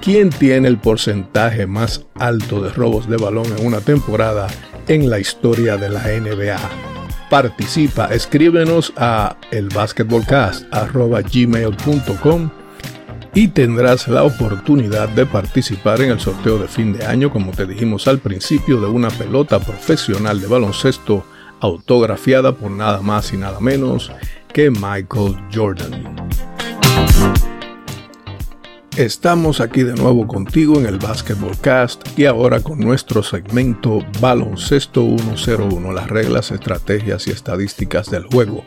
¿quién 0.00 0.30
tiene 0.30 0.68
el 0.68 0.78
porcentaje 0.78 1.66
más 1.66 2.06
alto 2.14 2.62
de 2.62 2.70
robos 2.70 3.08
de 3.08 3.16
balón 3.16 3.46
en 3.58 3.66
una 3.66 3.80
temporada 3.80 4.46
en 4.86 5.10
la 5.10 5.18
historia 5.18 5.76
de 5.76 5.88
la 5.88 6.04
NBA? 6.04 7.01
Participa. 7.32 8.12
Escríbenos 8.12 8.92
a 8.94 9.36
elbasketballcast.gmail.com 9.52 12.50
y 13.34 13.48
tendrás 13.48 14.06
la 14.06 14.24
oportunidad 14.24 15.08
de 15.08 15.24
participar 15.24 16.02
en 16.02 16.10
el 16.10 16.20
sorteo 16.20 16.58
de 16.58 16.68
fin 16.68 16.92
de 16.92 17.06
año, 17.06 17.32
como 17.32 17.52
te 17.52 17.64
dijimos 17.64 18.06
al 18.06 18.18
principio, 18.18 18.82
de 18.82 18.88
una 18.88 19.08
pelota 19.08 19.60
profesional 19.60 20.42
de 20.42 20.46
baloncesto 20.46 21.24
autografiada 21.60 22.54
por 22.54 22.70
nada 22.70 23.00
más 23.00 23.32
y 23.32 23.38
nada 23.38 23.60
menos 23.60 24.12
que 24.52 24.70
Michael 24.70 25.34
Jordan. 25.50 26.28
Estamos 28.96 29.62
aquí 29.62 29.84
de 29.84 29.94
nuevo 29.94 30.26
contigo 30.26 30.78
en 30.78 30.84
el 30.84 30.98
Basketball 30.98 31.58
Cast 31.58 32.06
y 32.18 32.26
ahora 32.26 32.60
con 32.60 32.78
nuestro 32.78 33.22
segmento 33.22 34.04
Baloncesto 34.20 35.16
101, 35.16 35.92
las 35.92 36.10
reglas, 36.10 36.50
estrategias 36.50 37.26
y 37.26 37.30
estadísticas 37.30 38.10
del 38.10 38.24
juego. 38.24 38.66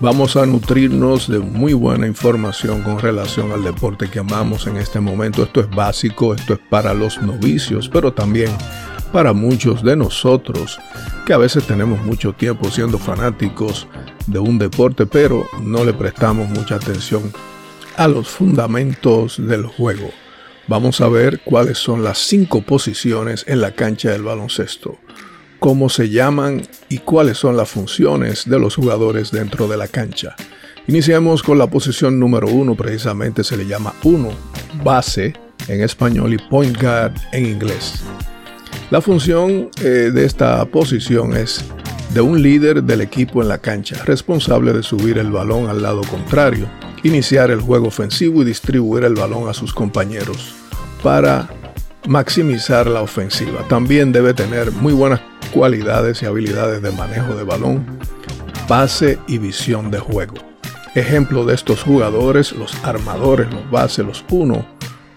Vamos 0.00 0.36
a 0.36 0.46
nutrirnos 0.46 1.28
de 1.28 1.40
muy 1.40 1.74
buena 1.74 2.06
información 2.06 2.82
con 2.82 2.98
relación 2.98 3.52
al 3.52 3.62
deporte 3.62 4.08
que 4.08 4.20
amamos 4.20 4.66
en 4.66 4.78
este 4.78 5.00
momento. 5.00 5.42
Esto 5.42 5.60
es 5.60 5.68
básico, 5.68 6.32
esto 6.32 6.54
es 6.54 6.60
para 6.70 6.94
los 6.94 7.20
novicios, 7.20 7.90
pero 7.90 8.14
también 8.14 8.50
para 9.12 9.34
muchos 9.34 9.82
de 9.82 9.96
nosotros 9.96 10.78
que 11.26 11.34
a 11.34 11.38
veces 11.38 11.66
tenemos 11.66 12.02
mucho 12.06 12.32
tiempo 12.32 12.70
siendo 12.70 12.96
fanáticos 12.96 13.86
de 14.26 14.38
un 14.38 14.58
deporte, 14.58 15.04
pero 15.04 15.46
no 15.60 15.84
le 15.84 15.92
prestamos 15.92 16.48
mucha 16.48 16.76
atención 16.76 17.30
a 17.98 18.06
los 18.06 18.28
fundamentos 18.28 19.44
del 19.44 19.66
juego. 19.66 20.10
Vamos 20.68 21.00
a 21.00 21.08
ver 21.08 21.40
cuáles 21.40 21.78
son 21.78 22.04
las 22.04 22.18
cinco 22.18 22.62
posiciones 22.62 23.44
en 23.48 23.60
la 23.60 23.72
cancha 23.72 24.12
del 24.12 24.22
baloncesto, 24.22 24.98
cómo 25.58 25.88
se 25.88 26.08
llaman 26.08 26.62
y 26.88 26.98
cuáles 26.98 27.38
son 27.38 27.56
las 27.56 27.68
funciones 27.68 28.48
de 28.48 28.60
los 28.60 28.76
jugadores 28.76 29.32
dentro 29.32 29.66
de 29.66 29.76
la 29.76 29.88
cancha. 29.88 30.36
Iniciamos 30.86 31.42
con 31.42 31.58
la 31.58 31.66
posición 31.66 32.20
número 32.20 32.46
uno, 32.46 32.76
precisamente 32.76 33.42
se 33.42 33.56
le 33.56 33.66
llama 33.66 33.92
uno, 34.04 34.30
base 34.84 35.32
en 35.66 35.82
español 35.82 36.32
y 36.32 36.38
point 36.38 36.80
guard 36.80 37.14
en 37.32 37.46
inglés. 37.46 38.04
La 38.92 39.00
función 39.00 39.70
eh, 39.82 40.12
de 40.14 40.24
esta 40.24 40.64
posición 40.66 41.36
es 41.36 41.64
de 42.14 42.20
un 42.20 42.40
líder 42.40 42.84
del 42.84 43.00
equipo 43.00 43.42
en 43.42 43.48
la 43.48 43.58
cancha, 43.58 44.04
responsable 44.04 44.72
de 44.72 44.84
subir 44.84 45.18
el 45.18 45.32
balón 45.32 45.68
al 45.68 45.82
lado 45.82 46.02
contrario 46.02 46.68
iniciar 47.02 47.50
el 47.50 47.60
juego 47.60 47.88
ofensivo 47.88 48.42
y 48.42 48.46
distribuir 48.46 49.04
el 49.04 49.14
balón 49.14 49.48
a 49.48 49.54
sus 49.54 49.72
compañeros 49.72 50.54
para 51.02 51.48
maximizar 52.06 52.86
la 52.86 53.02
ofensiva. 53.02 53.66
También 53.68 54.12
debe 54.12 54.34
tener 54.34 54.72
muy 54.72 54.92
buenas 54.92 55.20
cualidades 55.52 56.22
y 56.22 56.26
habilidades 56.26 56.82
de 56.82 56.90
manejo 56.92 57.34
de 57.34 57.44
balón, 57.44 57.98
base 58.68 59.18
y 59.26 59.38
visión 59.38 59.90
de 59.90 59.98
juego. 59.98 60.34
Ejemplo 60.94 61.44
de 61.44 61.54
estos 61.54 61.82
jugadores, 61.82 62.52
los 62.52 62.74
armadores, 62.84 63.52
los 63.52 63.70
bases, 63.70 64.06
los 64.06 64.24
uno 64.30 64.64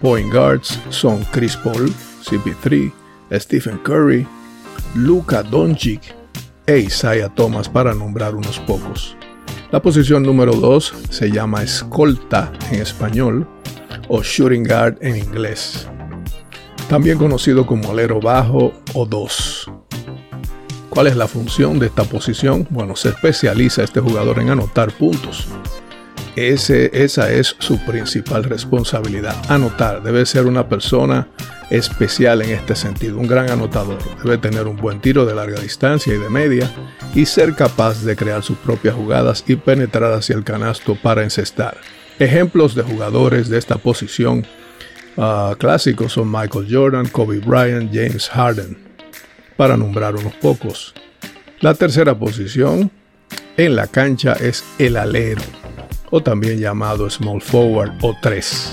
point 0.00 0.32
guards 0.32 0.78
son 0.90 1.24
Chris 1.30 1.56
Paul, 1.56 1.92
CP3, 2.24 2.92
Stephen 3.32 3.78
Curry, 3.78 4.26
Luka 4.94 5.42
Doncic 5.42 6.14
e 6.66 6.78
Isaiah 6.78 7.28
Thomas 7.28 7.68
para 7.68 7.94
nombrar 7.94 8.34
unos 8.34 8.58
pocos. 8.60 9.16
La 9.72 9.80
posición 9.80 10.22
número 10.22 10.52
2 10.52 10.94
se 11.08 11.30
llama 11.30 11.62
escolta 11.62 12.52
en 12.70 12.82
español 12.82 13.48
o 14.06 14.22
shooting 14.22 14.64
guard 14.64 14.98
en 15.00 15.16
inglés, 15.16 15.88
también 16.90 17.16
conocido 17.16 17.64
como 17.66 17.90
alero 17.90 18.20
bajo 18.20 18.74
o 18.92 19.06
2. 19.06 19.70
¿Cuál 20.90 21.06
es 21.06 21.16
la 21.16 21.26
función 21.26 21.78
de 21.78 21.86
esta 21.86 22.04
posición? 22.04 22.66
Bueno, 22.68 22.96
se 22.96 23.08
especializa 23.08 23.82
este 23.82 24.00
jugador 24.00 24.40
en 24.40 24.50
anotar 24.50 24.92
puntos. 24.92 25.48
Esa 26.34 27.30
es 27.30 27.56
su 27.58 27.78
principal 27.84 28.44
responsabilidad, 28.44 29.36
anotar. 29.50 30.02
Debe 30.02 30.24
ser 30.24 30.46
una 30.46 30.68
persona 30.68 31.28
especial 31.68 32.42
en 32.42 32.50
este 32.50 32.74
sentido, 32.74 33.18
un 33.18 33.26
gran 33.26 33.50
anotador. 33.50 33.98
Debe 34.22 34.38
tener 34.38 34.66
un 34.66 34.76
buen 34.76 35.00
tiro 35.00 35.26
de 35.26 35.34
larga 35.34 35.60
distancia 35.60 36.14
y 36.14 36.18
de 36.18 36.30
media 36.30 36.70
y 37.14 37.26
ser 37.26 37.54
capaz 37.54 38.02
de 38.02 38.16
crear 38.16 38.42
sus 38.42 38.56
propias 38.58 38.94
jugadas 38.94 39.44
y 39.46 39.56
penetrar 39.56 40.12
hacia 40.12 40.36
el 40.36 40.44
canasto 40.44 40.96
para 41.02 41.22
encestar. 41.22 41.76
Ejemplos 42.18 42.74
de 42.74 42.82
jugadores 42.82 43.48
de 43.48 43.58
esta 43.58 43.76
posición 43.76 44.46
uh, 45.16 45.54
clásicos 45.56 46.12
son 46.12 46.30
Michael 46.30 46.66
Jordan, 46.70 47.08
Kobe 47.08 47.38
Bryant, 47.38 47.90
James 47.92 48.28
Harden, 48.28 48.78
para 49.56 49.76
nombrar 49.76 50.16
unos 50.16 50.34
pocos. 50.34 50.94
La 51.60 51.74
tercera 51.74 52.18
posición 52.18 52.90
en 53.56 53.76
la 53.76 53.86
cancha 53.86 54.32
es 54.34 54.64
el 54.78 54.96
alero, 54.96 55.42
o 56.12 56.22
también 56.22 56.60
llamado 56.60 57.10
small 57.10 57.40
forward 57.40 57.92
o 58.02 58.14
3. 58.22 58.72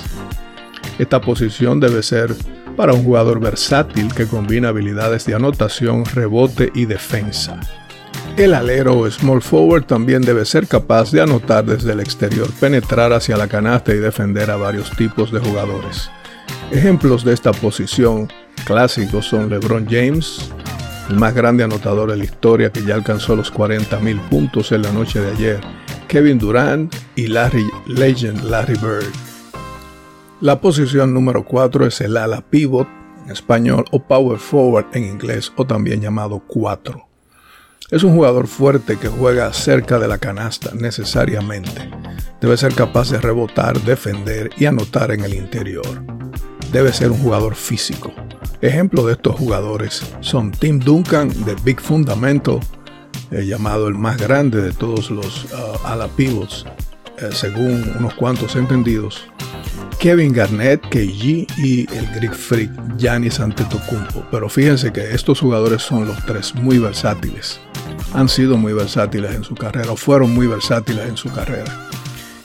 Esta 0.99 1.21
posición 1.21 1.79
debe 1.79 2.03
ser 2.03 2.35
para 2.75 2.93
un 2.93 3.03
jugador 3.03 3.39
versátil 3.39 4.13
que 4.13 4.27
combina 4.27 4.69
habilidades 4.69 5.25
de 5.25 5.33
anotación, 5.33 6.05
rebote 6.05 6.69
y 6.75 6.85
defensa. 6.85 7.59
El 8.37 8.53
alero 8.53 8.97
o 8.97 9.09
small 9.09 9.41
forward 9.41 9.85
también 9.85 10.21
debe 10.21 10.45
ser 10.45 10.67
capaz 10.67 11.11
de 11.11 11.21
anotar 11.21 11.65
desde 11.65 11.93
el 11.93 12.01
exterior, 12.01 12.49
penetrar 12.59 13.13
hacia 13.13 13.37
la 13.37 13.47
canasta 13.47 13.93
y 13.93 13.97
defender 13.97 14.51
a 14.51 14.57
varios 14.57 14.91
tipos 14.91 15.31
de 15.31 15.39
jugadores. 15.39 16.11
Ejemplos 16.71 17.23
de 17.23 17.33
esta 17.33 17.51
posición 17.51 18.29
clásicos 18.65 19.25
son 19.25 19.49
LeBron 19.49 19.87
James, 19.89 20.51
el 21.09 21.15
más 21.15 21.33
grande 21.33 21.63
anotador 21.63 22.11
de 22.11 22.17
la 22.17 22.23
historia 22.23 22.71
que 22.71 22.83
ya 22.83 22.95
alcanzó 22.95 23.35
los 23.35 23.53
40.000 23.53 24.29
puntos 24.29 24.71
en 24.71 24.83
la 24.83 24.91
noche 24.91 25.19
de 25.19 25.31
ayer, 25.31 25.59
Kevin 26.09 26.39
Durant 26.39 26.91
y 27.15 27.27
Larry 27.27 27.69
Legend 27.85 28.41
Larry 28.41 28.73
Bird. 28.81 29.13
La 30.41 30.59
posición 30.59 31.13
número 31.13 31.45
4 31.45 31.85
es 31.85 32.01
el 32.01 32.17
ala 32.17 32.41
pivot 32.41 32.87
en 33.23 33.31
español 33.31 33.85
o 33.91 34.01
power 34.01 34.39
forward 34.39 34.87
en 34.93 35.03
inglés 35.03 35.53
o 35.55 35.67
también 35.67 36.01
llamado 36.01 36.41
4. 36.47 37.07
Es 37.91 38.01
un 38.01 38.15
jugador 38.15 38.47
fuerte 38.47 38.97
que 38.97 39.07
juega 39.07 39.53
cerca 39.53 39.99
de 39.99 40.07
la 40.07 40.17
canasta 40.17 40.71
necesariamente. 40.73 41.91
Debe 42.41 42.57
ser 42.57 42.73
capaz 42.73 43.11
de 43.11 43.21
rebotar, 43.21 43.79
defender 43.81 44.49
y 44.57 44.65
anotar 44.65 45.11
en 45.11 45.23
el 45.23 45.35
interior. 45.35 46.03
Debe 46.71 46.91
ser 46.91 47.11
un 47.11 47.19
jugador 47.19 47.53
físico. 47.53 48.11
Ejemplos 48.61 49.05
de 49.05 49.11
estos 49.13 49.35
jugadores 49.35 50.03
son 50.21 50.51
Tim 50.51 50.79
Duncan 50.79 51.29
de 51.45 51.55
Big 51.63 51.79
Fundamental, 51.79 52.59
llamado 53.31 53.87
el 53.87 53.95
más 53.95 54.17
grande 54.17 54.61
de 54.61 54.71
todos 54.71 55.11
los 55.11 55.45
uh, 55.45 55.85
ala 55.85 56.07
pivots, 56.07 56.65
eh, 57.17 57.29
según 57.31 57.93
unos 57.97 58.13
cuantos 58.15 58.55
entendidos, 58.55 59.27
Kevin 59.99 60.31
Garnett, 60.31 60.81
KG 60.89 61.45
y 61.57 61.85
el 61.93 62.07
Greek 62.15 62.33
Freak 62.33 62.71
Giannis 62.97 63.39
Antetokounmpo. 63.39 64.25
Pero 64.31 64.47
fíjense 64.47 64.93
que 64.93 65.13
estos 65.13 65.41
jugadores 65.41 65.81
son 65.81 66.07
los 66.07 66.25
tres 66.25 66.55
muy 66.55 66.79
versátiles. 66.79 67.59
Han 68.13 68.29
sido 68.29 68.57
muy 68.57 68.71
versátiles 68.73 69.35
en 69.35 69.43
su 69.43 69.55
carrera 69.55 69.91
o 69.91 69.97
fueron 69.97 70.33
muy 70.33 70.47
versátiles 70.47 71.07
en 71.07 71.17
su 71.17 71.29
carrera. 71.31 71.89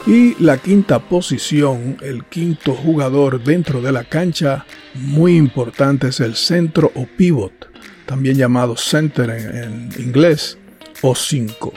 Y 0.06 0.34
la 0.42 0.58
quinta 0.58 0.98
posición, 0.98 1.96
el 2.02 2.24
quinto 2.24 2.74
jugador 2.74 3.42
dentro 3.42 3.80
de 3.80 3.92
la 3.92 4.04
cancha, 4.04 4.66
muy 4.94 5.36
importante 5.36 6.08
es 6.08 6.20
el 6.20 6.34
centro 6.34 6.90
o 6.94 7.06
pivot, 7.06 7.70
también 8.04 8.36
llamado 8.36 8.76
center 8.76 9.30
en, 9.30 9.56
en 9.56 10.02
inglés, 10.04 10.58
o 11.02 11.14
5 11.14 11.72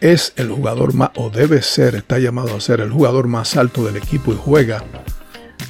es 0.00 0.32
el 0.36 0.50
jugador 0.50 0.94
más, 0.94 1.10
o 1.16 1.30
debe 1.30 1.62
ser, 1.62 1.94
está 1.96 2.18
llamado 2.18 2.54
a 2.54 2.60
ser 2.60 2.80
el 2.80 2.90
jugador 2.90 3.26
más 3.26 3.56
alto 3.56 3.84
del 3.84 3.96
equipo 3.96 4.32
y 4.32 4.36
juega 4.36 4.84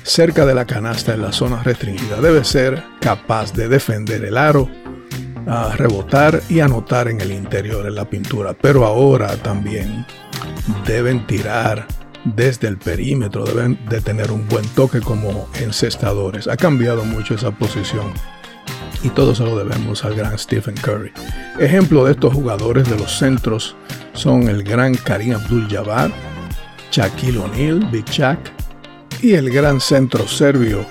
cerca 0.03 0.45
de 0.47 0.55
la 0.55 0.67
canasta 0.67 1.15
en 1.15 1.23
la 1.23 1.33
zona 1.33 1.62
restringida. 1.62 2.21
Debe 2.21 2.45
ser 2.45 2.83
capaz 3.00 3.53
de 3.53 3.69
defender 3.69 4.25
el 4.25 4.37
aro, 4.37 4.69
a 5.47 5.75
rebotar 5.77 6.43
y 6.50 6.61
anotar 6.61 7.09
en 7.09 7.21
el 7.21 7.33
interior 7.33 7.87
en 7.87 7.95
la 7.95 8.09
pintura. 8.09 8.53
Pero 8.53 8.85
ahora 8.85 9.37
también 9.37 10.05
deben 10.87 11.27
tirar 11.27 11.87
desde 12.25 12.69
el 12.69 12.77
perímetro, 12.77 13.44
deben 13.44 13.79
de 13.88 14.03
tener 14.03 14.31
un 14.31 14.47
buen 14.49 14.66
toque 14.71 15.01
como 15.01 15.49
encestadores. 15.61 16.49
Ha 16.49 16.57
cambiado 16.57 17.05
mucho 17.05 17.35
esa 17.35 17.51
posición 17.51 18.12
y 19.02 19.11
todo 19.11 19.34
se 19.34 19.44
lo 19.44 19.56
debemos 19.56 20.04
al 20.04 20.14
gran 20.14 20.38
Stephen 20.38 20.74
Curry. 20.76 21.12
Ejemplo 21.58 22.04
de 22.04 22.12
estos 22.12 22.34
jugadores 22.34 22.88
de 22.88 22.98
los 22.98 23.18
centros 23.18 23.76
son 24.12 24.48
el 24.48 24.62
gran 24.62 24.94
Karim 24.94 25.34
Abdul-Jabbar, 25.34 26.11
Shaquille 26.90 27.38
O'Neal, 27.38 27.88
Big 27.90 28.06
Shaq 28.06 28.38
y 29.22 29.34
el 29.34 29.50
gran 29.50 29.80
centro 29.80 30.26
serbio, 30.26 30.84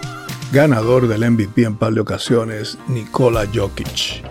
ganador 0.52 1.08
del 1.08 1.30
MVP 1.30 1.64
en 1.64 1.76
par 1.78 1.94
de 1.94 2.02
ocasiones, 2.02 2.78
Nikola 2.88 3.46
Jokic. 3.54 4.24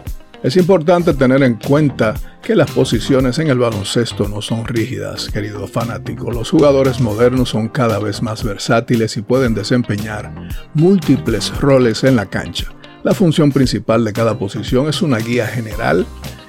Es 0.42 0.56
importante 0.56 1.14
tener 1.14 1.42
en 1.42 1.54
cuenta 1.54 2.14
que 2.42 2.54
las 2.54 2.70
posiciones 2.70 3.38
en 3.40 3.48
el 3.48 3.58
baloncesto 3.58 4.28
no 4.28 4.40
son 4.40 4.64
rígidas, 4.64 5.28
querido 5.28 5.66
fanático. 5.66 6.30
Los 6.30 6.50
jugadores 6.50 7.00
modernos 7.00 7.48
son 7.48 7.68
cada 7.68 7.98
vez 7.98 8.22
más 8.22 8.44
versátiles 8.44 9.16
y 9.16 9.22
pueden 9.22 9.54
desempeñar 9.54 10.32
múltiples 10.74 11.52
roles 11.58 12.04
en 12.04 12.14
la 12.14 12.26
cancha. 12.26 12.75
La 13.06 13.14
función 13.14 13.52
principal 13.52 14.04
de 14.04 14.12
cada 14.12 14.36
posición 14.36 14.88
es 14.88 15.00
una 15.00 15.18
guía 15.18 15.46
general 15.46 16.04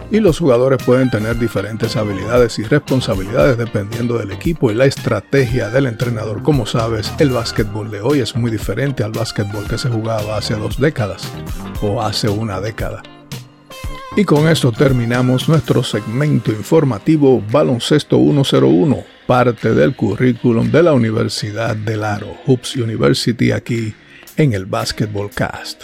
y 0.09 0.19
los 0.19 0.39
jugadores 0.39 0.83
pueden 0.83 1.11
tener 1.11 1.37
diferentes 1.37 1.95
habilidades 1.95 2.57
y 2.57 2.63
responsabilidades 2.63 3.59
dependiendo 3.59 4.17
del 4.17 4.31
equipo 4.31 4.71
y 4.71 4.73
la 4.73 4.85
estrategia 4.85 5.69
del 5.69 5.85
entrenador. 5.85 6.41
Como 6.41 6.65
sabes, 6.65 7.13
el 7.19 7.29
básquetbol 7.29 7.91
de 7.91 8.01
hoy 8.01 8.21
es 8.21 8.35
muy 8.35 8.49
diferente 8.49 9.03
al 9.03 9.11
básquetbol 9.11 9.67
que 9.67 9.77
se 9.77 9.89
jugaba 9.89 10.35
hace 10.35 10.55
dos 10.55 10.79
décadas 10.79 11.31
o 11.83 12.01
hace 12.01 12.27
una 12.27 12.59
década. 12.59 13.03
Y 14.15 14.23
con 14.23 14.47
esto 14.47 14.71
terminamos 14.71 15.47
nuestro 15.47 15.83
segmento 15.83 16.51
informativo 16.51 17.39
Baloncesto 17.51 18.17
101, 18.17 19.03
parte 19.27 19.75
del 19.75 19.95
currículum 19.95 20.71
de 20.71 20.81
la 20.81 20.93
Universidad 20.93 21.75
del 21.75 22.03
Aro, 22.03 22.35
Hoops 22.47 22.77
University 22.77 23.51
aquí 23.51 23.93
en 24.37 24.53
el 24.53 24.65
Basketball 24.65 25.29
Cast. 25.29 25.83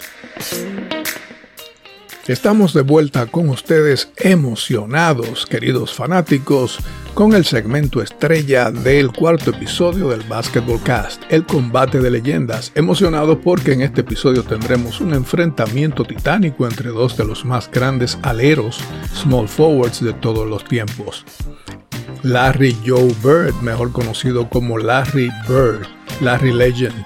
Estamos 2.26 2.72
de 2.72 2.80
vuelta 2.80 3.26
con 3.26 3.50
ustedes 3.50 4.10
emocionados, 4.16 5.44
queridos 5.44 5.92
fanáticos, 5.92 6.78
con 7.12 7.34
el 7.34 7.44
segmento 7.44 8.00
estrella 8.00 8.70
del 8.70 9.12
cuarto 9.12 9.50
episodio 9.50 10.08
del 10.08 10.22
Basketball 10.22 10.82
Cast, 10.82 11.22
el 11.28 11.44
combate 11.44 12.00
de 12.00 12.10
leyendas. 12.10 12.72
Emocionados 12.74 13.38
porque 13.44 13.72
en 13.72 13.82
este 13.82 14.00
episodio 14.00 14.42
tendremos 14.42 15.02
un 15.02 15.12
enfrentamiento 15.12 16.04
titánico 16.04 16.66
entre 16.66 16.88
dos 16.88 17.16
de 17.18 17.26
los 17.26 17.44
más 17.44 17.70
grandes 17.70 18.18
aleros, 18.22 18.80
small 19.14 19.46
forwards 19.46 20.02
de 20.02 20.14
todos 20.14 20.48
los 20.48 20.64
tiempos. 20.64 21.26
Larry 22.22 22.74
Joe 22.86 23.14
Bird, 23.22 23.54
mejor 23.60 23.92
conocido 23.92 24.48
como 24.48 24.78
Larry 24.78 25.30
Bird, 25.46 25.86
Larry 26.22 26.54
Legend. 26.54 27.04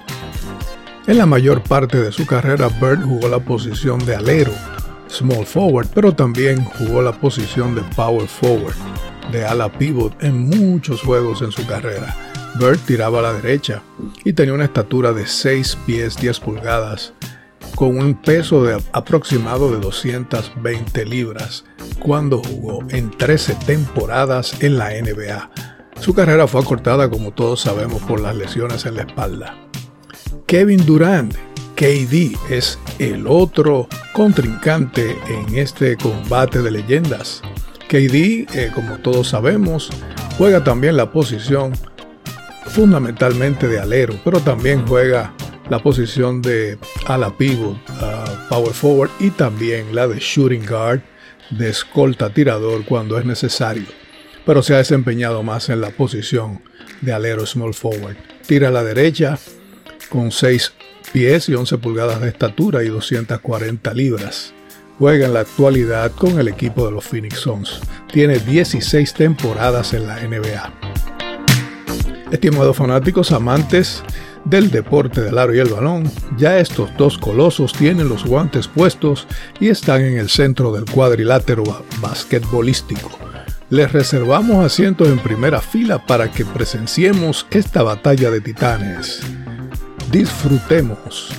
En 1.09 1.17
la 1.17 1.25
mayor 1.25 1.63
parte 1.63 1.97
de 1.97 2.11
su 2.11 2.27
carrera, 2.27 2.69
Bird 2.79 3.01
jugó 3.01 3.29
la 3.29 3.39
posición 3.39 3.97
de 4.05 4.15
alero 4.15 4.51
small 5.09 5.43
forward, 5.43 5.87
pero 5.95 6.13
también 6.13 6.63
jugó 6.63 7.01
la 7.01 7.11
posición 7.11 7.73
de 7.73 7.81
power 7.95 8.27
forward, 8.27 8.75
de 9.31 9.43
ala 9.43 9.71
pivot 9.71 10.23
en 10.23 10.47
muchos 10.47 11.01
juegos 11.01 11.41
en 11.41 11.51
su 11.51 11.65
carrera. 11.65 12.15
Bird 12.59 12.77
tiraba 12.85 13.17
a 13.17 13.21
la 13.23 13.33
derecha 13.33 13.81
y 14.23 14.33
tenía 14.33 14.53
una 14.53 14.65
estatura 14.65 15.11
de 15.11 15.25
6 15.25 15.79
pies 15.87 16.15
10 16.15 16.41
pulgadas, 16.41 17.11
con 17.73 17.97
un 17.97 18.13
peso 18.13 18.63
de 18.63 18.79
aproximado 18.93 19.71
de 19.71 19.79
220 19.79 21.05
libras 21.05 21.65
cuando 21.97 22.37
jugó 22.43 22.83
en 22.89 23.09
13 23.09 23.55
temporadas 23.65 24.61
en 24.61 24.77
la 24.77 24.91
NBA. 24.91 25.49
Su 25.99 26.13
carrera 26.13 26.45
fue 26.45 26.61
acortada, 26.61 27.09
como 27.09 27.31
todos 27.31 27.61
sabemos, 27.61 27.99
por 28.03 28.19
las 28.19 28.35
lesiones 28.35 28.85
en 28.85 28.93
la 28.93 29.01
espalda. 29.01 29.68
Kevin 30.49 30.83
Durant 30.83 31.31
KD 31.75 32.35
es 32.49 32.79
el 32.97 33.27
otro 33.27 33.87
contrincante 34.13 35.15
en 35.27 35.55
este 35.55 35.95
combate 35.95 36.63
de 36.63 36.71
leyendas. 36.71 37.43
KD, 37.87 38.47
eh, 38.55 38.71
como 38.73 38.97
todos 38.97 39.29
sabemos, 39.29 39.91
juega 40.39 40.63
también 40.63 40.97
la 40.97 41.11
posición 41.11 41.73
fundamentalmente 42.65 43.67
de 43.67 43.79
alero, 43.79 44.15
pero 44.25 44.39
también 44.39 44.87
juega 44.87 45.35
la 45.69 45.77
posición 45.83 46.41
de 46.41 46.79
ala 47.05 47.37
pivot, 47.37 47.77
uh, 47.87 48.49
power 48.49 48.73
forward 48.73 49.11
y 49.19 49.29
también 49.29 49.93
la 49.93 50.07
de 50.07 50.17
shooting 50.17 50.65
guard, 50.65 51.01
de 51.51 51.69
escolta 51.69 52.33
tirador 52.33 52.85
cuando 52.85 53.19
es 53.19 53.25
necesario. 53.25 53.85
Pero 54.47 54.63
se 54.63 54.73
ha 54.73 54.77
desempeñado 54.77 55.43
más 55.43 55.69
en 55.69 55.79
la 55.79 55.91
posición 55.91 56.63
de 57.01 57.13
alero 57.13 57.45
small 57.45 57.75
forward. 57.75 58.17
Tira 58.47 58.69
a 58.69 58.71
la 58.71 58.83
derecha 58.83 59.37
con 60.09 60.31
6 60.31 60.73
pies 61.13 61.49
y 61.49 61.55
11 61.55 61.77
pulgadas 61.77 62.21
de 62.21 62.29
estatura 62.29 62.83
y 62.83 62.87
240 62.87 63.93
libras. 63.93 64.53
Juega 64.97 65.27
en 65.27 65.33
la 65.33 65.41
actualidad 65.41 66.11
con 66.11 66.39
el 66.39 66.47
equipo 66.47 66.85
de 66.85 66.91
los 66.91 67.05
Phoenix 67.05 67.39
Suns. 67.39 67.79
Tiene 68.11 68.39
16 68.39 69.13
temporadas 69.13 69.93
en 69.93 70.07
la 70.07 70.19
NBA. 70.19 70.73
Estimados 72.31 72.75
fanáticos 72.75 73.31
amantes 73.31 74.03
del 74.45 74.71
deporte 74.71 75.21
del 75.21 75.37
aro 75.37 75.53
y 75.53 75.59
el 75.59 75.69
balón, 75.69 76.09
ya 76.37 76.59
estos 76.59 76.95
dos 76.97 77.17
colosos 77.17 77.73
tienen 77.73 78.09
los 78.09 78.25
guantes 78.25 78.67
puestos 78.67 79.27
y 79.59 79.69
están 79.69 80.01
en 80.01 80.17
el 80.17 80.29
centro 80.29 80.71
del 80.71 80.85
cuadrilátero 80.85 81.63
basquetbolístico. 82.01 83.09
Les 83.69 83.91
reservamos 83.91 84.65
asientos 84.65 85.07
en 85.07 85.19
primera 85.19 85.61
fila 85.61 86.05
para 86.05 86.31
que 86.31 86.45
presenciemos 86.45 87.45
esta 87.51 87.83
batalla 87.83 88.31
de 88.31 88.41
titanes. 88.41 89.21
Disfrutemos. 90.11 91.29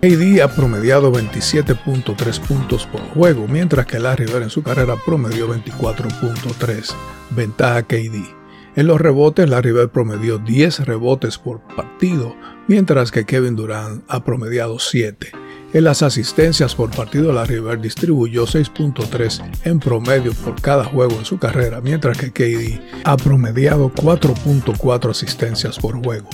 KD 0.00 0.40
ha 0.42 0.48
promediado 0.48 1.12
27.3 1.12 2.40
puntos 2.40 2.86
por 2.86 3.02
juego, 3.10 3.46
mientras 3.46 3.84
que 3.84 3.98
Larry 3.98 4.24
Bird 4.24 4.44
en 4.44 4.50
su 4.50 4.62
carrera 4.62 4.96
promedió 5.04 5.48
24.3. 5.48 6.94
Ventaja 7.30 7.82
KD. 7.82 8.24
En 8.76 8.86
los 8.86 8.98
rebotes, 8.98 9.50
Larry 9.50 9.72
Bird 9.72 9.90
promedió 9.90 10.38
10 10.38 10.86
rebotes 10.86 11.36
por 11.36 11.60
partido, 11.76 12.34
mientras 12.68 13.10
que 13.10 13.26
Kevin 13.26 13.54
Durant 13.54 14.02
ha 14.08 14.24
promediado 14.24 14.78
7. 14.78 15.32
En 15.74 15.82
las 15.82 16.04
asistencias 16.04 16.76
por 16.76 16.92
partido, 16.92 17.32
Larry 17.32 17.58
Bird 17.58 17.80
distribuyó 17.80 18.46
6.3 18.46 19.42
en 19.64 19.80
promedio 19.80 20.32
por 20.32 20.60
cada 20.62 20.84
juego 20.84 21.16
en 21.18 21.24
su 21.24 21.36
carrera, 21.36 21.80
mientras 21.80 22.16
que 22.16 22.30
KD 22.30 22.80
ha 23.02 23.16
promediado 23.16 23.90
4.4 23.92 25.10
asistencias 25.10 25.80
por 25.80 26.00
juego. 26.00 26.30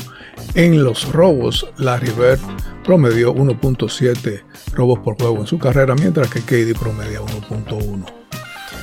En 0.55 0.85
los 0.85 1.11
robos, 1.11 1.67
Larry 1.79 2.13
Bird 2.13 2.39
promedió 2.85 3.35
1.7 3.35 4.43
robos 4.75 4.99
por 4.99 5.17
juego 5.17 5.39
en 5.41 5.47
su 5.47 5.59
carrera, 5.59 5.95
mientras 5.95 6.29
que 6.29 6.43
KD 6.43 6.79
promedia 6.79 7.23
1.1. 7.23 8.05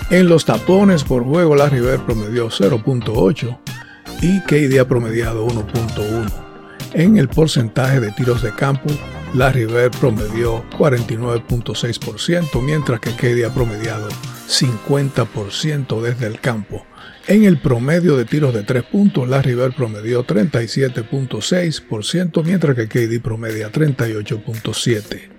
En 0.09 0.27
los 0.27 0.43
tapones 0.43 1.03
por 1.03 1.23
juego, 1.23 1.55
Larry 1.55 1.81
Bird 1.81 2.03
promedió 2.03 2.47
0.8 2.47 3.59
y 4.23 4.41
KD 4.41 4.79
ha 4.79 4.87
promediado 4.87 5.45
1.1. 5.45 6.31
En 6.93 7.17
el 7.17 7.27
porcentaje 7.27 7.99
de 7.99 8.11
tiros 8.13 8.41
de 8.41 8.51
campo, 8.55 8.89
Larry 9.37 9.65
Bird 9.65 9.91
promedió 9.99 10.63
49.6%, 10.71 12.61
mientras 12.63 12.99
que 12.99 13.11
KD 13.11 13.45
ha 13.45 13.53
promediado 13.53 14.09
50% 14.09 16.01
desde 16.01 16.25
el 16.25 16.39
campo. 16.39 16.83
En 17.27 17.43
el 17.43 17.59
promedio 17.59 18.17
de 18.17 18.25
tiros 18.25 18.51
de 18.51 18.63
3 18.63 18.81
puntos, 18.85 19.29
Larry 19.29 19.53
Bird 19.53 19.75
promedió 19.75 20.25
37.6%, 20.25 22.43
mientras 22.43 22.75
que 22.75 22.87
KD 22.87 23.21
promedia 23.21 23.71
38.7%. 23.71 25.29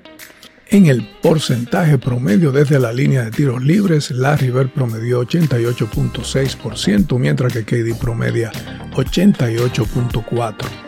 En 0.69 0.87
el 0.87 1.05
porcentaje 1.21 1.99
promedio 1.99 2.53
desde 2.53 2.79
la 2.79 2.93
línea 2.93 3.25
de 3.25 3.33
tiros 3.33 3.65
libres, 3.65 4.13
Larry 4.13 4.51
Bird 4.51 4.71
promedió 4.71 5.23
88.6%, 5.23 7.19
mientras 7.19 7.53
que 7.53 7.65
KD 7.65 7.99
promedia 7.99 8.53
88.4%. 8.93 10.88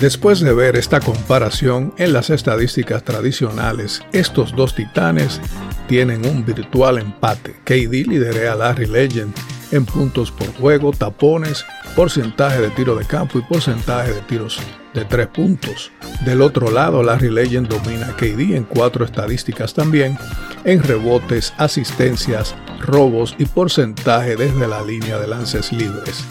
Después 0.00 0.40
de 0.40 0.52
ver 0.52 0.76
esta 0.76 1.00
comparación 1.00 1.94
en 1.98 2.12
las 2.12 2.28
estadísticas 2.28 3.04
tradicionales, 3.04 4.02
estos 4.12 4.54
dos 4.54 4.74
titanes 4.74 5.40
tienen 5.86 6.26
un 6.26 6.44
virtual 6.44 6.98
empate. 6.98 7.54
KD 7.64 8.08
lidera 8.08 8.52
a 8.52 8.56
Larry 8.56 8.86
Legend 8.86 9.32
en 9.70 9.86
puntos 9.86 10.30
por 10.30 10.52
juego, 10.54 10.92
tapones, 10.92 11.64
porcentaje 11.94 12.60
de 12.60 12.70
tiro 12.70 12.96
de 12.96 13.04
campo 13.04 13.38
y 13.38 13.42
porcentaje 13.42 14.12
de 14.12 14.20
tiros 14.22 14.58
de 14.94 15.04
tres 15.04 15.28
puntos. 15.28 15.90
Del 16.24 16.42
otro 16.42 16.70
lado, 16.70 17.02
Larry 17.02 17.30
Legend 17.30 17.68
domina 17.68 18.08
a 18.08 18.16
KD 18.16 18.56
en 18.56 18.64
cuatro 18.64 19.04
estadísticas 19.04 19.74
también, 19.74 20.18
en 20.64 20.82
rebotes, 20.82 21.52
asistencias, 21.56 22.54
robos 22.80 23.34
y 23.38 23.46
porcentaje 23.46 24.36
desde 24.36 24.66
la 24.66 24.82
línea 24.82 25.18
de 25.18 25.28
lances 25.28 25.72
libres. 25.72 26.24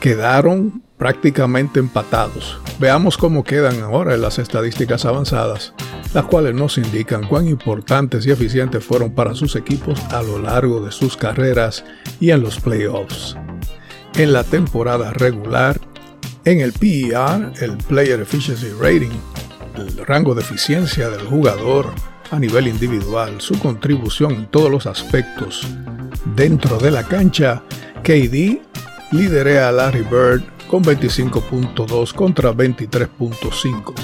Quedaron 0.00 0.82
prácticamente 0.96 1.80
empatados. 1.80 2.60
Veamos 2.78 3.16
cómo 3.16 3.42
quedan 3.42 3.80
ahora 3.82 4.14
en 4.14 4.22
las 4.22 4.38
estadísticas 4.38 5.04
avanzadas, 5.04 5.74
las 6.14 6.24
cuales 6.26 6.54
nos 6.54 6.78
indican 6.78 7.26
cuán 7.26 7.48
importantes 7.48 8.24
y 8.26 8.30
eficientes 8.30 8.84
fueron 8.84 9.12
para 9.12 9.34
sus 9.34 9.56
equipos 9.56 10.00
a 10.10 10.22
lo 10.22 10.38
largo 10.38 10.80
de 10.80 10.92
sus 10.92 11.16
carreras 11.16 11.84
y 12.20 12.30
en 12.30 12.42
los 12.42 12.60
playoffs. 12.60 13.36
En 14.14 14.32
la 14.32 14.44
temporada 14.44 15.12
regular, 15.12 15.80
en 16.44 16.60
el 16.60 16.72
PER, 16.72 17.52
el 17.60 17.76
Player 17.88 18.20
Efficiency 18.20 18.68
Rating, 18.80 19.10
el 19.76 20.06
rango 20.06 20.34
de 20.34 20.42
eficiencia 20.42 21.08
del 21.10 21.26
jugador 21.26 21.92
a 22.30 22.38
nivel 22.38 22.68
individual, 22.68 23.40
su 23.40 23.58
contribución 23.58 24.34
en 24.34 24.46
todos 24.46 24.70
los 24.70 24.86
aspectos 24.86 25.66
dentro 26.36 26.78
de 26.78 26.90
la 26.90 27.02
cancha, 27.04 27.62
KD 28.02 28.60
lidera 29.10 29.68
a 29.68 29.72
Larry 29.72 30.02
Bird 30.02 30.42
con 30.68 30.84
25.2 30.84 32.12
contra 32.12 32.52
23.5. 32.52 33.94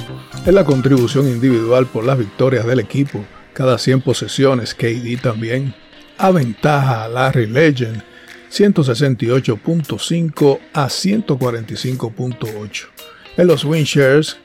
En 0.46 0.54
la 0.54 0.64
contribución 0.64 1.28
individual 1.28 1.84
por 1.86 2.04
las 2.04 2.18
victorias 2.18 2.66
del 2.66 2.80
equipo, 2.80 3.24
cada 3.52 3.78
100 3.78 4.00
posesiones, 4.00 4.74
KD 4.74 5.20
también 5.22 5.72
aventaja 6.18 7.04
a 7.04 7.08
Larry 7.08 7.46
Legend 7.46 8.02
168.5 8.50 10.58
a 10.72 10.86
145.8. 10.86 12.86
En 13.36 13.46
los 13.46 13.64
win 13.64 13.84
shares 13.84 14.38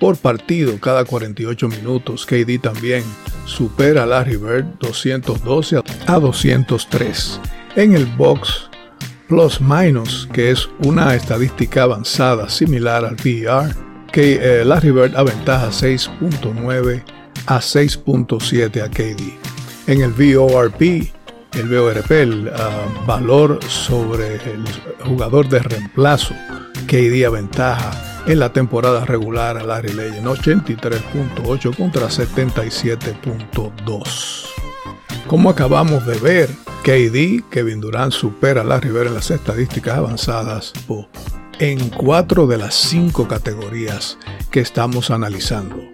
por 0.00 0.16
partido 0.16 0.78
cada 0.80 1.04
48 1.04 1.68
minutos, 1.68 2.26
KD 2.26 2.58
también 2.60 3.04
supera 3.46 4.02
a 4.02 4.06
Larry 4.06 4.36
Bird 4.36 4.66
212 4.80 5.82
a 6.06 6.18
203. 6.18 7.40
En 7.76 7.94
el 7.94 8.06
box 8.06 8.71
plus 9.32 9.60
minus, 9.62 10.28
que 10.34 10.50
es 10.50 10.68
una 10.80 11.14
estadística 11.14 11.84
avanzada 11.84 12.50
similar 12.50 13.06
al 13.06 13.16
PER, 13.16 13.74
que 14.12 14.34
eh, 14.34 14.62
Larry 14.62 14.90
Bird 14.90 15.16
aventaja 15.16 15.68
6.9 15.68 17.02
a 17.46 17.56
6.7 17.56 18.82
a 18.82 18.90
KD. 18.90 19.32
En 19.86 20.02
el 20.02 20.12
VORP, 20.12 20.82
el 21.54 21.66
VORP, 21.66 22.10
el 22.10 22.52
ah, 22.54 22.84
valor 23.06 23.58
sobre 23.68 24.34
el 24.34 24.64
jugador 25.02 25.48
de 25.48 25.60
reemplazo 25.60 26.34
que 26.86 27.08
día 27.08 27.30
ventaja 27.30 27.90
en 28.26 28.38
la 28.38 28.52
temporada 28.52 29.06
regular 29.06 29.56
a 29.56 29.64
Larry 29.64 29.94
Legend, 29.94 30.26
83.8 30.26 31.74
contra 31.74 32.08
77.2. 32.08 34.61
Como 35.32 35.48
acabamos 35.48 36.04
de 36.04 36.18
ver, 36.18 36.50
KD, 36.82 37.48
Kevin 37.50 37.80
Durant 37.80 38.12
supera 38.12 38.60
a 38.60 38.64
Larry 38.64 38.90
Bird 38.90 39.06
en 39.06 39.14
las 39.14 39.30
estadísticas 39.30 39.96
avanzadas 39.96 40.74
en 41.58 41.88
cuatro 41.88 42.46
de 42.46 42.58
las 42.58 42.74
cinco 42.74 43.26
categorías 43.26 44.18
que 44.50 44.60
estamos 44.60 45.10
analizando. 45.10 45.88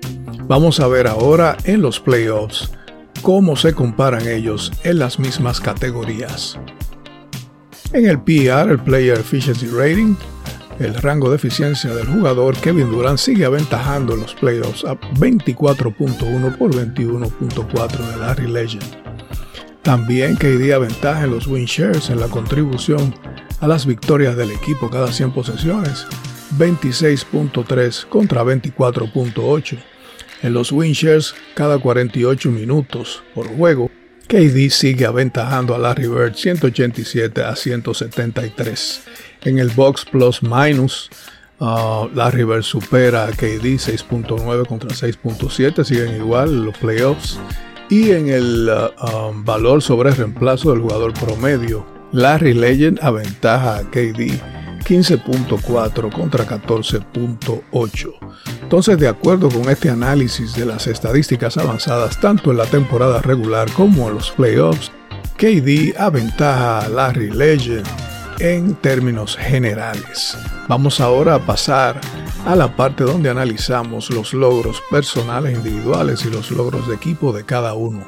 Vamos 0.48 0.80
a 0.80 0.88
ver 0.88 1.06
ahora 1.06 1.56
en 1.62 1.82
los 1.82 2.00
playoffs 2.00 2.72
cómo 3.22 3.54
se 3.54 3.74
comparan 3.74 4.26
ellos 4.26 4.72
en 4.82 4.98
las 4.98 5.20
mismas 5.20 5.60
categorías. 5.60 6.58
En 7.92 8.06
el 8.06 8.20
PR, 8.20 8.72
el 8.72 8.80
Player 8.80 9.20
Efficiency 9.20 9.68
Rating, 9.68 10.16
el 10.80 10.94
rango 10.94 11.30
de 11.30 11.36
eficiencia 11.36 11.94
del 11.94 12.08
jugador, 12.08 12.56
Kevin 12.56 12.90
Durant 12.90 13.20
sigue 13.20 13.44
aventajando 13.44 14.14
en 14.14 14.20
los 14.22 14.34
playoffs 14.34 14.84
a 14.84 14.98
24.1 14.98 16.58
por 16.58 16.74
21.4 16.74 17.98
de 17.98 18.16
Larry 18.16 18.48
Legend. 18.48 19.07
También 19.82 20.36
KD 20.36 20.72
aventaja 20.72 21.24
en 21.24 21.30
los 21.30 21.46
win 21.46 21.64
shares 21.64 22.10
en 22.10 22.20
la 22.20 22.28
contribución 22.28 23.14
a 23.60 23.66
las 23.66 23.86
victorias 23.86 24.36
del 24.36 24.50
equipo 24.50 24.90
cada 24.90 25.12
100 25.12 25.32
posesiones, 25.32 26.06
26.3 26.58 28.06
contra 28.06 28.44
24.8 28.44 29.78
en 30.42 30.52
los 30.52 30.72
Winchers 30.72 31.34
cada 31.54 31.78
48 31.78 32.50
minutos 32.50 33.22
por 33.34 33.48
juego. 33.48 33.90
KD 34.28 34.68
sigue 34.70 35.06
aventajando 35.06 35.74
a 35.74 35.78
Larry 35.78 36.06
Bird 36.06 36.34
187 36.34 37.42
a 37.42 37.56
173. 37.56 39.02
En 39.44 39.58
el 39.58 39.70
box 39.70 40.04
plus 40.04 40.42
minus, 40.42 41.08
uh, 41.60 42.08
Larry 42.14 42.44
Bird 42.44 42.62
supera 42.62 43.24
a 43.24 43.30
KD 43.30 43.78
6.9 43.78 44.66
contra 44.66 44.90
6.7, 44.90 45.84
siguen 45.84 46.16
igual 46.16 46.66
los 46.66 46.76
playoffs. 46.76 47.38
Y 47.90 48.10
en 48.10 48.28
el 48.28 48.68
uh, 48.68 49.28
um, 49.28 49.44
valor 49.44 49.82
sobre 49.82 50.10
reemplazo 50.10 50.72
del 50.72 50.80
jugador 50.80 51.14
promedio, 51.14 51.86
Larry 52.12 52.54
Legend 52.54 52.98
aventaja 53.02 53.78
a 53.78 53.82
KD 53.82 54.40
15.4 54.84 56.12
contra 56.12 56.46
14.8. 56.46 58.12
Entonces, 58.62 58.98
de 58.98 59.08
acuerdo 59.08 59.48
con 59.48 59.68
este 59.68 59.90
análisis 59.90 60.54
de 60.54 60.66
las 60.66 60.86
estadísticas 60.86 61.56
avanzadas 61.56 62.20
tanto 62.20 62.50
en 62.50 62.58
la 62.58 62.66
temporada 62.66 63.20
regular 63.20 63.70
como 63.72 64.08
en 64.08 64.14
los 64.14 64.30
playoffs, 64.30 64.90
KD 65.36 65.94
aventaja 65.98 66.80
a 66.80 66.88
Larry 66.88 67.30
Legend 67.30 67.86
en 68.38 68.74
términos 68.76 69.36
generales. 69.36 70.36
Vamos 70.68 71.00
ahora 71.00 71.36
a 71.36 71.38
pasar 71.38 72.00
a 72.48 72.56
la 72.56 72.74
parte 72.74 73.04
donde 73.04 73.28
analizamos 73.28 74.08
los 74.08 74.32
logros 74.32 74.82
personales 74.90 75.54
individuales 75.54 76.24
y 76.24 76.30
los 76.30 76.50
logros 76.50 76.88
de 76.88 76.94
equipo 76.94 77.30
de 77.30 77.44
cada 77.44 77.74
uno. 77.74 78.06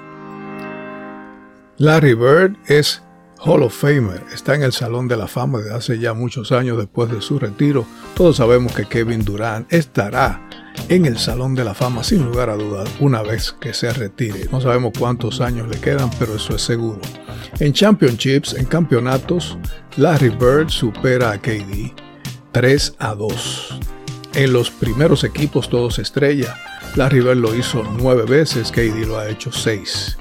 Larry 1.77 2.15
Bird 2.15 2.57
es 2.67 3.03
Hall 3.45 3.63
of 3.63 3.79
Famer, 3.79 4.25
está 4.33 4.55
en 4.55 4.63
el 4.63 4.73
Salón 4.73 5.09
de 5.09 5.19
la 5.19 5.27
Fama 5.27 5.59
desde 5.59 5.75
hace 5.75 5.99
ya 5.99 6.15
muchos 6.15 6.53
años 6.53 6.79
después 6.79 7.11
de 7.11 7.21
su 7.21 7.39
retiro. 7.39 7.85
Todos 8.15 8.39
sabemos 8.39 8.73
que 8.73 8.87
Kevin 8.87 9.27
Durant 9.27 9.71
estará 9.71 10.41
en 10.89 11.05
el 11.05 11.19
Salón 11.19 11.55
de 11.55 11.65
la 11.65 11.75
Fama 11.75 12.03
sin 12.03 12.25
lugar 12.25 12.49
a 12.49 12.57
dudas 12.57 12.89
una 12.99 13.21
vez 13.21 13.53
que 13.61 13.75
se 13.75 13.93
retire. 13.93 14.49
No 14.51 14.63
sabemos 14.63 14.95
cuántos 14.99 15.43
años 15.43 15.69
le 15.69 15.79
quedan, 15.79 16.09
pero 16.19 16.37
eso 16.37 16.57
es 16.57 16.63
seguro. 16.63 17.01
En 17.59 17.75
championships, 17.75 18.55
en 18.55 18.65
campeonatos, 18.65 19.59
Larry 19.99 20.31
Bird 20.31 20.71
supera 20.71 21.33
a 21.33 21.39
KD 21.39 21.93
3 22.53 22.95
a 22.99 23.15
2. 23.15 24.00
En 24.35 24.53
los 24.53 24.71
primeros 24.71 25.25
equipos 25.25 25.69
todos 25.69 25.99
estrella, 25.99 26.57
Larry 26.95 27.21
Bird 27.21 27.39
lo 27.39 27.55
hizo 27.55 27.83
nueve 27.99 28.25
veces, 28.25 28.71
KD 28.71 29.07
lo 29.07 29.19
ha 29.19 29.29
hecho 29.29 29.51
seis. 29.51 30.17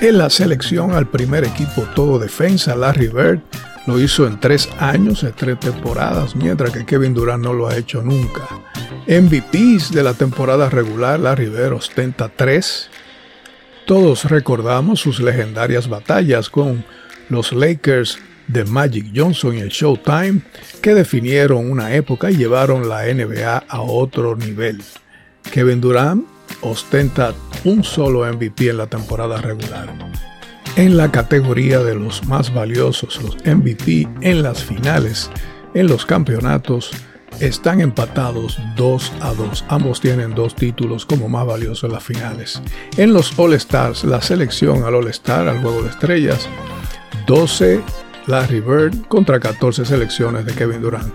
En 0.00 0.18
la 0.18 0.28
selección 0.28 0.92
al 0.92 1.08
primer 1.08 1.44
equipo 1.44 1.82
todo 1.94 2.18
defensa, 2.18 2.74
Larry 2.74 3.08
Bird 3.08 3.40
lo 3.86 4.00
hizo 4.00 4.26
en 4.26 4.40
tres 4.40 4.68
años, 4.78 5.22
en 5.22 5.32
tres 5.32 5.60
temporadas, 5.60 6.34
mientras 6.34 6.72
que 6.72 6.84
Kevin 6.84 7.14
Durant 7.14 7.44
no 7.44 7.52
lo 7.52 7.68
ha 7.68 7.76
hecho 7.76 8.02
nunca. 8.02 8.42
MVPs 9.06 9.92
de 9.92 10.02
la 10.02 10.14
temporada 10.14 10.68
regular, 10.68 11.20
Larry 11.20 11.48
Bird 11.48 11.74
ostenta 11.74 12.28
tres. 12.28 12.90
Todos 13.86 14.24
recordamos 14.24 14.98
sus 15.00 15.20
legendarias 15.20 15.88
batallas 15.88 16.50
con 16.50 16.84
los 17.28 17.52
Lakers 17.52 18.18
de 18.48 18.64
Magic 18.64 19.06
Johnson 19.14 19.56
y 19.56 19.60
el 19.60 19.68
Showtime, 19.68 20.42
que 20.80 20.94
definieron 20.94 21.70
una 21.70 21.94
época 21.94 22.30
y 22.30 22.36
llevaron 22.36 22.88
la 22.88 23.04
NBA 23.04 23.64
a 23.68 23.80
otro 23.80 24.36
nivel. 24.36 24.82
Kevin 25.50 25.80
Durant 25.80 26.24
ostenta 26.62 27.34
un 27.64 27.82
solo 27.82 28.30
MVP 28.32 28.70
en 28.70 28.78
la 28.78 28.86
temporada 28.86 29.40
regular. 29.40 29.92
En 30.76 30.96
la 30.96 31.10
categoría 31.10 31.80
de 31.80 31.94
los 31.94 32.26
más 32.26 32.52
valiosos, 32.52 33.20
los 33.22 33.36
MVP 33.46 34.06
en 34.20 34.42
las 34.42 34.62
finales, 34.62 35.30
en 35.74 35.86
los 35.86 36.04
campeonatos, 36.04 36.90
están 37.40 37.80
empatados 37.80 38.58
2 38.76 39.12
a 39.20 39.32
2. 39.34 39.64
Ambos 39.68 40.00
tienen 40.00 40.34
dos 40.34 40.54
títulos 40.54 41.04
como 41.04 41.28
más 41.28 41.46
valiosos 41.46 41.84
en 41.84 41.92
las 41.92 42.04
finales. 42.04 42.62
En 42.96 43.12
los 43.12 43.38
All 43.38 43.54
Stars, 43.54 44.04
la 44.04 44.22
selección 44.22 44.84
al 44.84 44.94
All 44.94 45.08
Star, 45.08 45.48
al 45.48 45.60
juego 45.60 45.82
de 45.82 45.90
estrellas, 45.90 46.48
12 47.26 47.82
Larry 48.26 48.60
Bird 48.60 49.06
contra 49.08 49.38
14 49.38 49.84
selecciones 49.84 50.44
de 50.44 50.54
Kevin 50.54 50.82
Durant. 50.82 51.14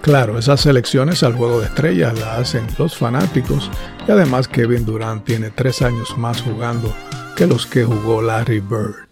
Claro, 0.00 0.38
esas 0.38 0.60
selecciones 0.60 1.22
al 1.22 1.34
juego 1.34 1.60
de 1.60 1.66
estrellas 1.66 2.18
las 2.18 2.38
hacen 2.38 2.66
los 2.78 2.96
fanáticos 2.96 3.70
y 4.06 4.10
además 4.10 4.48
Kevin 4.48 4.86
Durant 4.86 5.24
tiene 5.24 5.50
tres 5.50 5.82
años 5.82 6.16
más 6.16 6.40
jugando 6.42 6.94
que 7.34 7.46
los 7.46 7.66
que 7.66 7.84
jugó 7.84 8.22
Larry 8.22 8.60
Bird. 8.60 9.06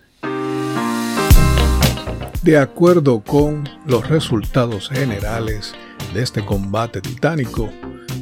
De 2.43 2.59
acuerdo 2.59 3.21
con 3.21 3.69
los 3.87 4.09
resultados 4.09 4.89
generales 4.89 5.75
de 6.15 6.23
este 6.23 6.45
combate 6.45 7.01
titánico, 7.01 7.71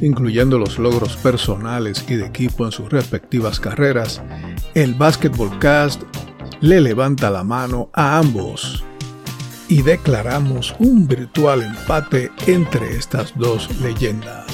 incluyendo 0.01 0.57
los 0.57 0.79
logros 0.79 1.15
personales 1.17 2.03
y 2.07 2.15
de 2.15 2.25
equipo 2.25 2.65
en 2.65 2.71
sus 2.71 2.89
respectivas 2.89 3.59
carreras, 3.59 4.21
el 4.73 4.93
Basketball 4.93 5.59
Cast 5.59 6.03
le 6.63 6.79
levanta 6.79 7.29
la 7.29 7.43
mano 7.43 7.89
a 7.91 8.17
ambos 8.17 8.85
y 9.67 9.81
declaramos 9.81 10.73
un 10.79 11.09
virtual 11.09 11.61
empate 11.61 12.31
entre 12.47 12.95
estas 12.95 13.37
dos 13.37 13.69
leyendas. 13.81 14.45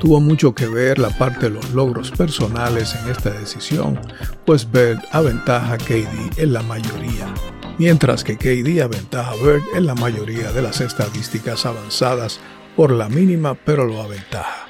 Tuvo 0.00 0.18
mucho 0.18 0.54
que 0.54 0.66
ver 0.66 0.98
la 0.98 1.10
parte 1.10 1.50
de 1.50 1.56
los 1.56 1.74
logros 1.74 2.10
personales 2.10 2.94
en 2.94 3.10
esta 3.10 3.28
decisión, 3.32 4.00
pues 4.46 4.72
Bird 4.72 4.98
aventaja 5.12 5.74
a 5.74 5.76
KD 5.76 6.38
en 6.38 6.54
la 6.54 6.62
mayoría, 6.62 7.34
mientras 7.76 8.24
que 8.24 8.38
KD 8.38 8.80
aventaja 8.80 9.32
a 9.32 9.36
Bird 9.36 9.62
en 9.74 9.84
la 9.84 9.94
mayoría 9.94 10.50
de 10.52 10.62
las 10.62 10.80
estadísticas 10.80 11.66
avanzadas 11.66 12.40
por 12.76 12.92
la 12.92 13.10
mínima, 13.10 13.52
pero 13.52 13.84
lo 13.84 14.00
aventaja. 14.00 14.68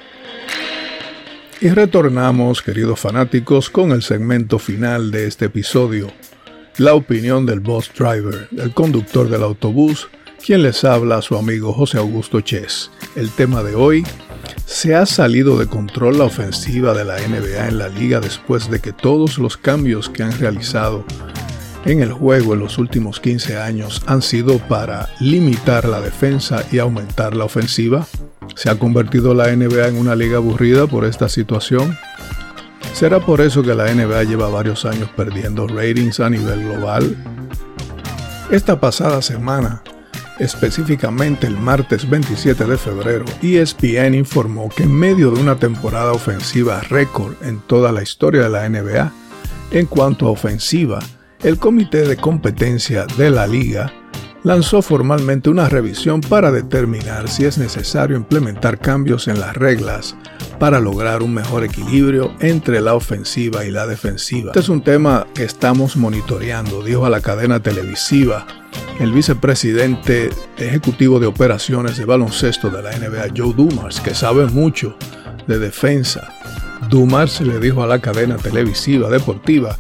Y 1.61 1.69
retornamos, 1.69 2.61
queridos 2.61 2.99
fanáticos, 2.99 3.71
con 3.71 3.93
el 3.93 4.03
segmento 4.03 4.59
final 4.59 5.13
de 5.13 5.29
este 5.29 5.45
episodio, 5.45 6.11
la 6.79 6.95
opinión 6.95 7.45
del 7.45 7.59
boss 7.59 7.91
driver, 7.97 8.49
el 8.57 8.73
conductor 8.73 9.29
del 9.29 9.43
autobús, 9.43 10.09
quien 10.45 10.63
les 10.63 10.85
habla 10.85 11.21
su 11.23 11.37
amigo 11.37 11.73
José 11.73 11.99
Augusto 11.99 12.41
Ches. 12.41 12.93
El 13.17 13.31
tema 13.31 13.65
de 13.65 13.75
hoy, 13.75 14.05
se 14.65 14.95
ha 14.95 15.05
salido 15.05 15.59
de 15.59 15.67
control 15.67 16.19
la 16.19 16.25
ofensiva 16.25 16.95
de 16.95 17.05
la 17.05 17.17
NBA 17.19 17.69
en 17.69 17.79
la 17.79 17.89
liga 17.89 18.21
después 18.21 18.71
de 18.71 18.81
que 18.81 18.93
todos 18.93 19.39
los 19.39 19.57
cambios 19.57 20.09
que 20.09 20.23
han 20.23 20.39
realizado 20.39 21.05
en 21.85 22.01
el 22.01 22.13
juego 22.13 22.55
en 22.55 22.61
los 22.61 22.79
últimos 22.79 23.19
15 23.19 23.57
años 23.57 24.01
han 24.07 24.23
sido 24.23 24.59
para 24.59 25.09
limitar 25.19 25.89
la 25.89 26.01
defensa 26.01 26.65
y 26.71 26.79
aumentar 26.79 27.35
la 27.35 27.45
ofensiva. 27.45 28.07
¿Se 28.55 28.71
ha 28.71 28.79
convertido 28.79 29.35
la 29.35 29.55
NBA 29.55 29.89
en 29.89 29.97
una 29.97 30.15
liga 30.15 30.37
aburrida 30.37 30.87
por 30.87 31.05
esta 31.05 31.29
situación? 31.29 31.99
¿Será 32.93 33.21
por 33.21 33.41
eso 33.41 33.63
que 33.63 33.75
la 33.75 33.93
NBA 33.93 34.25
lleva 34.25 34.49
varios 34.49 34.85
años 34.85 35.09
perdiendo 35.17 35.67
ratings 35.69 36.21
a 36.21 36.29
nivel 36.29 36.65
global? 36.65 37.17
Esta 38.51 38.81
pasada 38.81 39.23
semana, 39.23 39.83
específicamente 40.39 41.47
el 41.47 41.59
martes 41.59 42.09
27 42.09 42.65
de 42.65 42.77
febrero, 42.77 43.25
ESPN 43.43 44.15
informó 44.15 44.69
que 44.69 44.85
en 44.85 44.93
medio 44.93 45.31
de 45.31 45.41
una 45.41 45.57
temporada 45.57 46.13
ofensiva 46.13 46.81
récord 46.89 47.35
en 47.43 47.61
toda 47.61 47.93
la 47.93 48.03
historia 48.03 48.43
de 48.43 48.49
la 48.49 48.69
NBA, 48.69 49.13
en 49.71 49.87
cuanto 49.87 50.27
a 50.27 50.31
ofensiva, 50.31 50.99
el 51.43 51.59
Comité 51.59 52.09
de 52.09 52.17
Competencia 52.17 53.07
de 53.17 53.31
la 53.31 53.47
Liga 53.47 53.93
lanzó 54.45 54.83
formalmente 54.83 55.51
una 55.51 55.69
revisión 55.69 56.21
para 56.21 56.51
determinar 56.53 57.29
si 57.29 57.45
es 57.45 57.59
necesario 57.59 58.17
implementar 58.17 58.79
cambios 58.79 59.29
en 59.29 59.41
las 59.41 59.57
reglas 59.57 60.17
para 60.59 60.81
lograr 60.81 61.23
un 61.23 61.35
mejor 61.35 61.65
equilibrio 61.65 62.33
entre 62.41 62.81
la 62.81 62.95
ofensiva 62.95 63.65
y 63.65 63.71
la 63.71 63.87
defensiva. 63.87 64.51
Este 64.51 64.61
es 64.61 64.69
un 64.69 64.83
tema 64.83 65.27
que 65.35 65.45
estamos 65.45 65.97
monitoreando, 65.97 66.83
dijo 66.83 67.07
a 67.07 67.11
la 67.11 67.21
cadena 67.21 67.61
televisiva 67.61 68.47
el 69.01 69.13
vicepresidente 69.13 70.31
ejecutivo 70.57 71.21
de 71.21 71.27
operaciones 71.27 71.97
de 71.97 72.05
baloncesto 72.05 72.69
de 72.71 72.83
la 72.83 72.91
NBA, 72.91 73.35
Joe 73.37 73.55
Dumars, 73.55 74.01
que 74.01 74.15
sabe 74.15 74.47
mucho 74.47 74.97
de 75.47 75.59
defensa. 75.59 76.35
Dumars 76.91 77.41
le 77.41 77.61
dijo 77.61 77.83
a 77.83 77.87
la 77.87 78.01
cadena 78.01 78.37
televisiva 78.37 79.09
deportiva, 79.09 79.79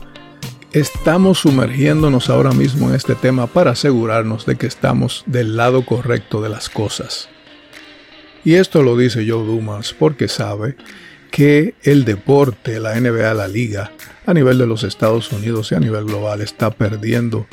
estamos 0.80 1.40
sumergiéndonos 1.40 2.30
ahora 2.30 2.52
mismo 2.52 2.88
en 2.88 2.94
este 2.94 3.14
tema 3.14 3.46
para 3.46 3.72
asegurarnos 3.72 4.46
de 4.46 4.56
que 4.56 4.66
estamos 4.66 5.24
del 5.26 5.56
lado 5.56 5.84
correcto 5.84 6.40
de 6.40 6.48
las 6.48 6.68
cosas. 6.68 7.28
Y 8.44 8.54
esto 8.54 8.82
lo 8.82 8.96
dice 8.96 9.26
Joe 9.28 9.44
Dumas 9.44 9.92
porque 9.92 10.28
sabe 10.28 10.76
que 11.30 11.74
el 11.82 12.04
deporte, 12.04 12.80
la 12.80 12.98
NBA, 12.98 13.34
la 13.34 13.48
liga, 13.48 13.92
a 14.26 14.32
nivel 14.32 14.58
de 14.58 14.66
los 14.66 14.84
Estados 14.84 15.32
Unidos 15.32 15.72
y 15.72 15.74
a 15.74 15.80
nivel 15.80 16.04
global, 16.04 16.40
está 16.40 16.70
perdiendo 16.70 17.46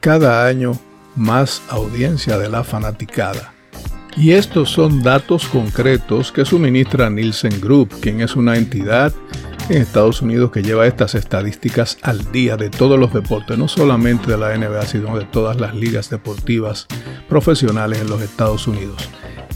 cada 0.00 0.46
año 0.46 0.78
más 1.16 1.62
audiencia 1.68 2.38
de 2.38 2.48
la 2.48 2.64
fanaticada. 2.64 3.54
Y 4.16 4.32
estos 4.32 4.70
son 4.70 5.02
datos 5.02 5.46
concretos 5.46 6.32
que 6.32 6.44
suministra 6.44 7.08
Nielsen 7.08 7.60
Group, 7.60 8.00
quien 8.00 8.20
es 8.20 8.36
una 8.36 8.56
entidad 8.56 9.12
en 9.68 9.82
Estados 9.82 10.22
Unidos 10.22 10.50
que 10.50 10.62
lleva 10.62 10.86
estas 10.86 11.14
estadísticas 11.14 11.98
al 12.02 12.30
día 12.32 12.56
de 12.56 12.70
todos 12.70 12.98
los 12.98 13.12
deportes, 13.12 13.58
no 13.58 13.68
solamente 13.68 14.30
de 14.30 14.38
la 14.38 14.56
NBA, 14.56 14.82
sino 14.86 15.16
de 15.16 15.24
todas 15.24 15.60
las 15.60 15.74
ligas 15.74 16.10
deportivas 16.10 16.86
profesionales 17.28 18.00
en 18.00 18.10
los 18.10 18.20
Estados 18.20 18.66
Unidos. 18.66 19.08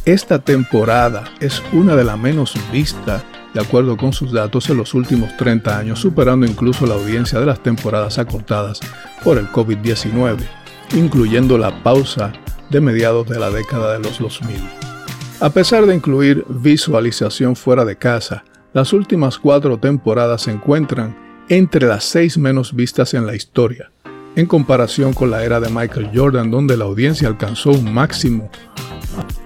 Esta 0.05 0.39
temporada 0.39 1.25
es 1.41 1.63
una 1.73 1.97
de 1.97 2.05
las 2.05 2.19
menos 2.19 2.55
vistas, 2.73 3.25
de 3.53 3.61
acuerdo 3.61 3.97
con 3.97 4.13
sus 4.13 4.33
datos, 4.33 4.69
en 4.71 4.77
los 4.77 4.95
últimos 4.95 5.37
30 5.37 5.79
años, 5.79 5.99
superando 5.99 6.47
incluso 6.47 6.87
la 6.87 6.95
audiencia 6.95 7.41
de 7.41 7.47
las 7.47 7.63
temporadas 7.63 8.19
acortadas 8.19 8.81
por 9.25 9.39
el 9.39 9.49
COVID-19, 9.49 10.39
incluyendo 10.95 11.59
la 11.59 11.83
pausa 11.83 12.33
de 12.71 12.81
mediados 12.81 13.29
de 13.29 13.39
la 13.39 13.51
década 13.51 13.95
de 13.95 14.01
los 14.01 14.19
2000. 14.19 14.57
A 15.41 15.51
pesar 15.51 15.87
de 15.87 15.95
incluir 15.95 16.45
visualización 16.49 17.57
fuera 17.57 17.85
de 17.85 17.97
casa, 17.97 18.45
las 18.77 18.93
últimas 18.93 19.39
cuatro 19.39 19.79
temporadas 19.79 20.43
se 20.43 20.51
encuentran 20.51 21.17
entre 21.49 21.87
las 21.87 22.05
seis 22.05 22.37
menos 22.37 22.77
vistas 22.77 23.15
en 23.15 23.25
la 23.25 23.35
historia, 23.35 23.91
en 24.35 24.45
comparación 24.45 25.15
con 25.15 25.31
la 25.31 25.43
era 25.45 25.61
de 25.61 25.71
Michael 25.71 26.11
Jordan, 26.15 26.51
donde 26.51 26.77
la 26.77 26.85
audiencia 26.85 27.27
alcanzó 27.27 27.71
un 27.71 27.95
máximo 27.95 28.51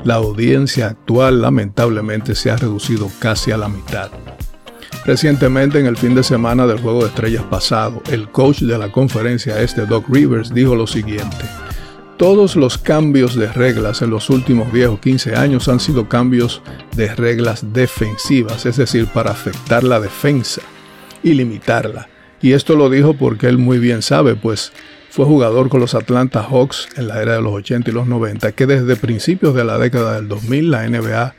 La 0.05 0.15
audiencia 0.15 0.87
actual 0.87 1.43
lamentablemente 1.43 2.37
se 2.37 2.53
ha 2.53 2.57
reducido 2.57 3.11
casi 3.19 3.51
a 3.51 3.57
la 3.57 3.69
mitad. 3.69 4.13
Recientemente, 5.05 5.81
en 5.81 5.87
el 5.87 5.97
fin 5.97 6.15
de 6.15 6.23
semana 6.23 6.67
del 6.67 6.79
Juego 6.79 7.01
de 7.03 7.09
Estrellas 7.09 7.45
pasado, 7.45 8.03
el 8.11 8.29
coach 8.29 8.61
de 8.61 8.77
la 8.77 8.93
conferencia 8.93 9.61
este, 9.61 9.87
Doc 9.87 10.05
Rivers, 10.09 10.53
dijo 10.53 10.75
lo 10.75 10.87
siguiente. 10.87 11.45
todos 12.19 12.55
los 12.55 12.77
cambios 12.77 13.35
de 13.35 13.51
reglas 13.51 14.03
en 14.03 14.11
los 14.11 14.29
últimos 14.29 14.71
10 14.75 14.89
o 14.89 15.01
15 15.01 15.37
años 15.37 15.69
han 15.69 15.81
sido 15.81 16.07
cambios 16.07 16.61
de 16.95 17.15
reglas 17.15 17.73
defensivas, 17.73 18.67
es 18.67 18.77
decir, 18.77 19.07
para 19.07 19.31
afectar 19.31 19.83
la 19.83 20.01
defensa 20.01 20.61
y 21.23 21.33
limitarla. 21.33 22.11
Y 22.43 22.53
esto 22.53 22.77
lo 22.77 22.91
dijo 22.91 23.15
porque 23.15 23.47
él 23.47 23.57
muy 23.57 23.79
bien 23.79 24.03
sabe, 24.03 24.37
pues 24.37 24.71
fue 25.09 25.25
jugador 25.25 25.71
con 25.71 25.81
los 25.81 25.95
Atlanta 25.95 26.43
Hawks 26.43 26.89
en 26.97 27.09
la 27.09 27.23
era 27.23 27.37
de 27.37 27.41
los 27.41 27.55
80 27.55 27.91
y 27.91 27.95
los 27.95 28.07
90, 28.07 28.53
que 28.53 28.67
desde 28.67 28.97
principios 28.97 29.55
de 29.55 29.65
la 29.65 29.79
década 29.79 30.17
del 30.17 30.29
2000 30.29 30.71
la 30.71 30.87
NBA 30.87 31.35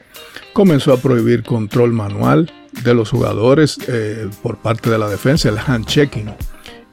comenzó 0.53 0.93
a 0.93 0.97
prohibir 0.97 1.43
control 1.43 1.93
manual 1.93 2.51
de 2.83 2.93
los 2.93 3.09
jugadores 3.09 3.77
eh, 3.87 4.29
por 4.41 4.57
parte 4.57 4.89
de 4.89 4.97
la 4.97 5.09
defensa, 5.09 5.49
el 5.49 5.57
hand 5.57 5.85
checking, 5.85 6.33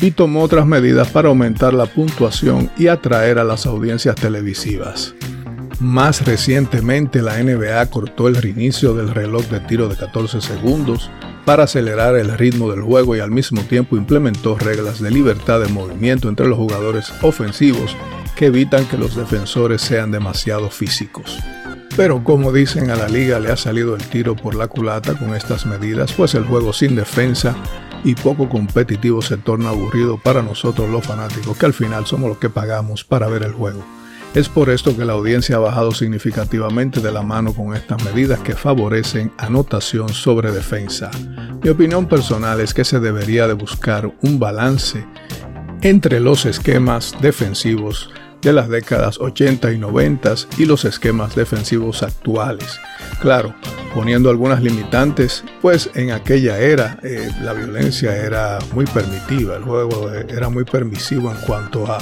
y 0.01 0.13
tomó 0.13 0.43
otras 0.43 0.67
medidas 0.67 1.09
para 1.09 1.29
aumentar 1.29 1.75
la 1.75 1.87
puntuación 1.87 2.71
y 2.77 2.89
atraer 2.89 3.39
a 3.39 3.45
las 3.45 3.67
audiencias 3.67 4.15
televisivas. 4.15 5.15
Más 5.81 6.27
recientemente, 6.27 7.23
la 7.23 7.41
NBA 7.43 7.87
cortó 7.87 8.27
el 8.27 8.35
reinicio 8.35 8.95
del 8.95 9.15
reloj 9.15 9.45
de 9.45 9.61
tiro 9.61 9.89
de 9.89 9.97
14 9.97 10.41
segundos 10.41 11.09
para 11.45 11.65
acelerar 11.65 12.17
el 12.17 12.37
ritmo 12.37 12.71
del 12.71 12.83
juego 12.83 13.17
y 13.17 13.21
al 13.21 13.31
mismo 13.31 13.63
tiempo 13.63 13.97
implementó 13.97 14.59
reglas 14.59 15.01
de 15.01 15.11
libertad 15.11 15.61
de 15.61 15.69
movimiento 15.69 16.29
entre 16.29 16.49
los 16.49 16.59
jugadores 16.59 17.13
ofensivos 17.23 17.97
que 18.37 18.47
evitan 18.47 18.87
que 18.87 18.99
los 18.99 19.17
defensores 19.17 19.81
sean 19.81 20.11
demasiado 20.11 20.69
físicos. 20.69 21.39
Pero 21.99 22.23
como 22.23 22.53
dicen 22.53 22.93
a 22.93 22.95
la 22.95 23.09
liga 23.09 23.41
le 23.41 23.51
ha 23.51 23.57
salido 23.57 23.97
el 23.97 24.05
tiro 24.05 24.37
por 24.37 24.55
la 24.55 24.69
culata 24.69 25.19
con 25.19 25.35
estas 25.35 25.67
medidas, 25.67 26.13
pues 26.13 26.37
el 26.37 26.45
juego 26.45 26.73
sin 26.73 26.95
defensa 26.95 27.57
y 28.05 28.15
poco 28.15 28.49
competitivo 28.49 29.21
se 29.21 29.37
torna 29.37 29.71
aburrido 29.71 30.17
para 30.17 30.41
nosotros 30.41 30.89
los 30.89 31.05
fanáticos, 31.05 31.59
que 31.59 31.67
al 31.67 31.73
final 31.73 32.07
somos 32.07 32.29
los 32.29 32.39
que 32.39 32.51
pagamos 32.51 33.03
para 33.03 33.27
ver 33.27 33.43
el 33.43 33.53
juego. 33.53 33.85
Es 34.33 34.49
por 34.49 34.71
esto 34.71 34.97
que 34.97 35.05
la 35.05 35.15
audiencia 35.15 35.57
ha 35.57 35.59
bajado 35.59 35.91
significativamente 35.91 37.01
de 37.01 37.11
la 37.11 37.23
mano 37.23 37.53
con 37.53 37.75
estas 37.75 38.01
medidas 38.05 38.39
que 38.39 38.55
favorecen 38.55 39.33
anotación 39.37 40.11
sobre 40.11 40.53
defensa. 40.53 41.11
Mi 41.65 41.69
opinión 41.69 42.07
personal 42.07 42.61
es 42.61 42.75
que 42.75 42.85
se 42.85 43.01
debería 43.01 43.49
de 43.49 43.55
buscar 43.55 44.15
un 44.23 44.39
balance 44.39 45.05
entre 45.83 46.21
los 46.21 46.47
esquemas 46.47 47.17
defensivos 47.21 48.09
de 48.43 48.53
las 48.53 48.69
décadas 48.69 49.19
80 49.21 49.73
y 49.73 49.79
90 49.79 50.35
y 50.59 50.65
los 50.65 50.85
esquemas 50.85 51.35
defensivos 51.35 52.03
actuales. 52.03 52.79
Claro, 53.21 53.55
poniendo 53.95 54.31
algunas 54.31 54.63
limitantes, 54.63 55.45
pues 55.61 55.91
en 55.95 56.13
aquella 56.13 56.59
era 56.59 56.99
eh, 57.03 57.31
la 57.43 57.53
violencia 57.53 58.17
era 58.17 58.59
muy 58.73 58.87
permitiva, 58.87 59.57
el 59.57 59.65
juego 59.65 60.11
era 60.11 60.49
muy 60.49 60.65
permisivo 60.65 61.31
en 61.31 61.39
cuanto 61.47 61.87
a 61.87 61.99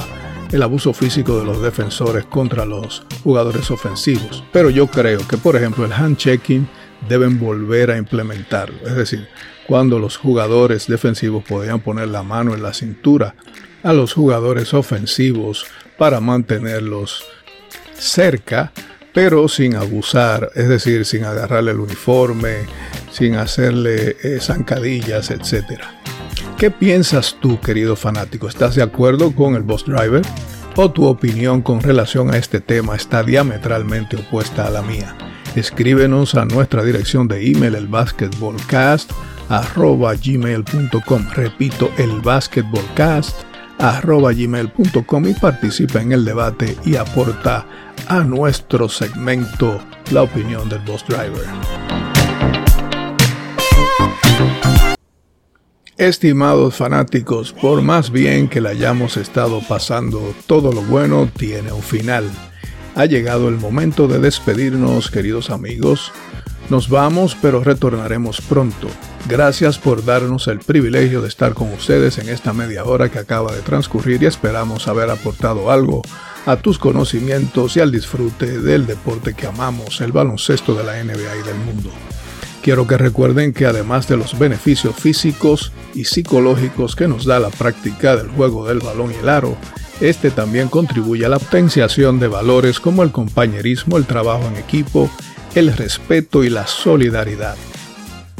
el 0.53 0.63
abuso 0.63 0.93
físico 0.93 1.39
de 1.39 1.45
los 1.45 1.61
defensores 1.61 2.25
contra 2.27 2.65
los 2.65 3.05
jugadores 3.25 3.71
ofensivos. 3.71 4.45
Pero 4.53 4.71
yo 4.71 4.87
creo 4.87 5.27
que, 5.27 5.37
por 5.37 5.57
ejemplo, 5.57 5.85
el 5.85 5.93
hand 5.93 6.17
checking 6.17 6.69
deben 7.09 7.39
volver 7.39 7.91
a 7.91 7.99
implementarlo. 7.99 8.77
Es 8.87 8.95
decir, 8.95 9.29
cuando 9.67 9.99
los 9.99 10.17
jugadores 10.17 10.87
defensivos 10.87 11.45
podían 11.45 11.81
poner 11.81 12.09
la 12.09 12.23
mano 12.23 12.55
en 12.55 12.63
la 12.63 12.73
cintura 12.73 13.35
a 13.83 13.93
los 13.93 14.15
jugadores 14.15 14.75
ofensivos 14.75 15.67
para 15.97 16.21
mantenerlos 16.21 17.25
cerca, 17.99 18.73
pero 19.13 19.49
sin 19.49 19.77
abusar, 19.77 20.51
es 20.55 20.69
decir, 20.69 21.05
sin 21.05 21.25
agarrarle 21.25 21.71
el 21.73 21.81
uniforme, 21.81 22.67
sin 23.11 23.37
hacerle 23.37 24.17
eh, 24.23 24.39
zancadillas, 24.41 25.31
etc. 25.31 25.81
¿Qué 26.59 26.71
piensas 26.71 27.37
tú, 27.41 27.61
querido 27.61 27.97
fanático? 27.97 28.49
¿Estás 28.49 28.75
de 28.75 28.83
acuerdo 28.83 29.35
con 29.35 29.55
el 29.55 29.63
Boss 29.63 29.85
Driver? 29.87 30.23
¿O 30.77 30.91
tu 30.91 31.07
opinión 31.07 31.63
con 31.63 31.81
relación 31.81 32.33
a 32.33 32.37
este 32.37 32.61
tema 32.61 32.97
está 32.97 33.23
diametralmente 33.23 34.17
opuesta 34.17 34.67
a 34.67 34.71
la 34.71 34.83
mía? 34.83 35.17
Escríbenos 35.55 36.35
a 36.35 36.45
nuestra 36.45 36.83
dirección 36.85 37.29
de 37.29 37.47
email 37.47 37.77
el. 40.61 41.31
Repito, 41.31 41.91
el 41.97 42.21
gmail.com 43.79 45.27
y 45.27 45.35
participa 45.35 46.01
en 46.01 46.13
el 46.13 46.25
debate 46.25 46.77
y 46.85 46.97
aporta 46.97 47.67
a 48.09 48.21
nuestro 48.21 48.89
segmento 48.89 49.81
la 50.11 50.23
opinión 50.23 50.69
del 50.69 50.81
Boss 50.81 51.05
Driver. 51.07 51.47
Estimados 55.99 56.77
fanáticos, 56.77 57.55
por 57.55 57.81
más 57.81 58.11
bien 58.11 58.49
que 58.49 58.61
la 58.61 58.71
hayamos 58.71 59.17
estado 59.17 59.63
pasando, 59.67 60.35
todo 60.47 60.71
lo 60.71 60.83
bueno 60.83 61.27
tiene 61.39 61.73
un 61.73 61.83
final. 61.83 62.31
Ha 62.95 63.07
llegado 63.07 63.49
el 63.49 63.57
momento 63.57 64.07
de 64.07 64.19
despedirnos, 64.19 65.11
queridos 65.11 65.49
amigos. 65.49 66.13
Nos 66.69 66.89
vamos, 66.89 67.37
pero 67.41 67.63
retornaremos 67.63 68.41
pronto. 68.41 68.89
Gracias 69.29 69.79
por 69.79 70.05
darnos 70.05 70.49
el 70.49 70.59
privilegio 70.59 71.23
de 71.23 71.29
estar 71.29 71.55
con 71.55 71.73
ustedes 71.73 72.19
en 72.19 72.29
esta 72.29 72.53
media 72.53 72.85
hora 72.85 73.09
que 73.09 73.21
acaba 73.21 73.53
de 73.53 73.61
transcurrir 73.61 74.23
y 74.23 74.27
esperamos 74.27 74.89
haber 74.89 75.11
aportado 75.11 75.71
algo 75.71 76.03
a 76.45 76.57
tus 76.57 76.79
conocimientos 76.79 77.77
y 77.77 77.81
al 77.81 77.93
disfrute 77.93 78.61
del 78.61 78.87
deporte 78.87 79.35
que 79.35 79.47
amamos, 79.47 80.01
el 80.01 80.11
baloncesto 80.11 80.75
de 80.75 80.85
la 80.85 81.03
NBA 81.03 81.37
y 81.41 81.47
del 81.47 81.59
mundo. 81.65 81.91
Quiero 82.63 82.85
que 82.87 82.99
recuerden 82.99 83.53
que 83.53 83.67
además 83.67 84.09
de 84.09 84.17
los 84.17 84.37
beneficios 84.37 84.97
físicos 84.97 85.73
y 85.95 86.05
psicológicos 86.05 86.97
que 86.97 87.07
nos 87.07 87.25
da 87.25 87.39
la 87.39 87.51
práctica 87.51 88.17
del 88.17 88.29
juego 88.29 88.67
del 88.67 88.81
balón 88.81 89.13
y 89.13 89.15
el 89.15 89.29
aro, 89.29 89.57
este 90.01 90.33
también 90.33 90.67
contribuye 90.69 91.25
a 91.25 91.29
la 91.29 91.39
potenciación 91.39 92.19
de 92.19 92.27
valores 92.27 92.81
como 92.81 93.05
el 93.05 93.13
compañerismo, 93.13 93.97
el 93.97 94.05
trabajo 94.05 94.47
en 94.49 94.57
equipo, 94.57 95.09
el 95.57 95.75
respeto 95.75 96.45
y 96.45 96.51
la 96.51 96.67
solidaridad. 96.67 97.57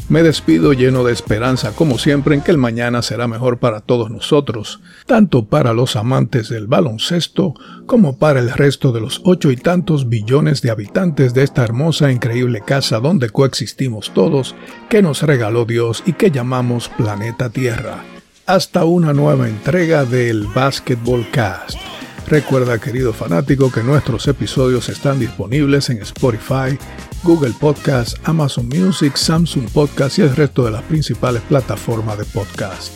Me 0.07 0.21
despido 0.21 0.71
lleno 0.73 1.03
de 1.03 1.11
esperanza, 1.11 1.71
como 1.71 1.97
siempre, 1.97 2.35
en 2.35 2.41
que 2.41 2.51
el 2.51 2.59
mañana 2.59 3.01
será 3.01 3.27
mejor 3.27 3.57
para 3.57 3.81
todos 3.81 4.11
nosotros, 4.11 4.79
tanto 5.07 5.45
para 5.45 5.73
los 5.73 5.95
amantes 5.95 6.47
del 6.47 6.67
baloncesto 6.67 7.55
como 7.87 8.17
para 8.17 8.39
el 8.39 8.51
resto 8.51 8.91
de 8.91 9.01
los 9.01 9.19
ocho 9.25 9.49
y 9.49 9.57
tantos 9.57 10.07
billones 10.07 10.61
de 10.61 10.69
habitantes 10.69 11.33
de 11.33 11.43
esta 11.43 11.63
hermosa 11.63 12.09
e 12.09 12.13
increíble 12.13 12.61
casa 12.61 12.99
donde 12.99 13.31
coexistimos 13.31 14.13
todos, 14.13 14.55
que 14.87 15.01
nos 15.01 15.23
regaló 15.23 15.65
Dios 15.65 16.03
y 16.05 16.13
que 16.13 16.29
llamamos 16.29 16.87
Planeta 16.97 17.49
Tierra. 17.49 18.03
Hasta 18.45 18.85
una 18.85 19.11
nueva 19.11 19.49
entrega 19.49 20.05
del 20.05 20.45
Basketball 20.53 21.27
Cast. 21.31 21.86
Recuerda, 22.27 22.77
querido 22.77 23.13
fanático, 23.13 23.71
que 23.71 23.81
nuestros 23.81 24.27
episodios 24.27 24.89
están 24.89 25.17
disponibles 25.17 25.89
en 25.89 26.01
Spotify, 26.01 26.77
Google 27.23 27.53
Podcast, 27.57 28.17
Amazon 28.25 28.67
Music, 28.67 29.15
Samsung 29.15 29.69
Podcast 29.69 30.19
y 30.19 30.23
el 30.23 30.35
resto 30.35 30.65
de 30.65 30.71
las 30.71 30.83
principales 30.83 31.41
plataformas 31.43 32.17
de 32.17 32.25
podcast. 32.25 32.91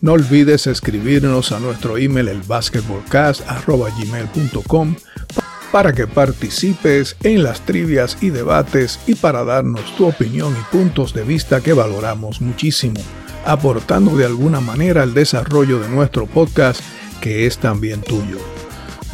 No 0.00 0.12
olvides 0.12 0.66
escribirnos 0.66 1.52
a 1.52 1.60
nuestro 1.60 1.98
email 1.98 2.28
el 2.28 2.40
basketballcast.gmail.com 2.40 4.96
para 5.70 5.92
que 5.92 6.06
participes 6.06 7.16
en 7.22 7.42
las 7.42 7.60
trivias 7.66 8.16
y 8.22 8.30
debates 8.30 8.98
y 9.06 9.14
para 9.14 9.44
darnos 9.44 9.94
tu 9.96 10.06
opinión 10.06 10.56
y 10.58 10.62
puntos 10.74 11.12
de 11.12 11.24
vista 11.24 11.60
que 11.60 11.74
valoramos 11.74 12.40
muchísimo, 12.40 13.02
aportando 13.44 14.16
de 14.16 14.24
alguna 14.24 14.60
manera 14.60 15.02
al 15.02 15.12
desarrollo 15.12 15.80
de 15.80 15.90
nuestro 15.90 16.24
podcast 16.24 16.80
que 17.20 17.46
es 17.46 17.58
también 17.58 18.00
tuyo. 18.00 18.53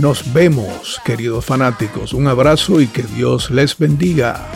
Nos 0.01 0.33
vemos, 0.33 0.99
queridos 1.05 1.45
fanáticos. 1.45 2.15
Un 2.15 2.27
abrazo 2.27 2.81
y 2.81 2.87
que 2.87 3.03
Dios 3.03 3.51
les 3.51 3.77
bendiga. 3.77 4.49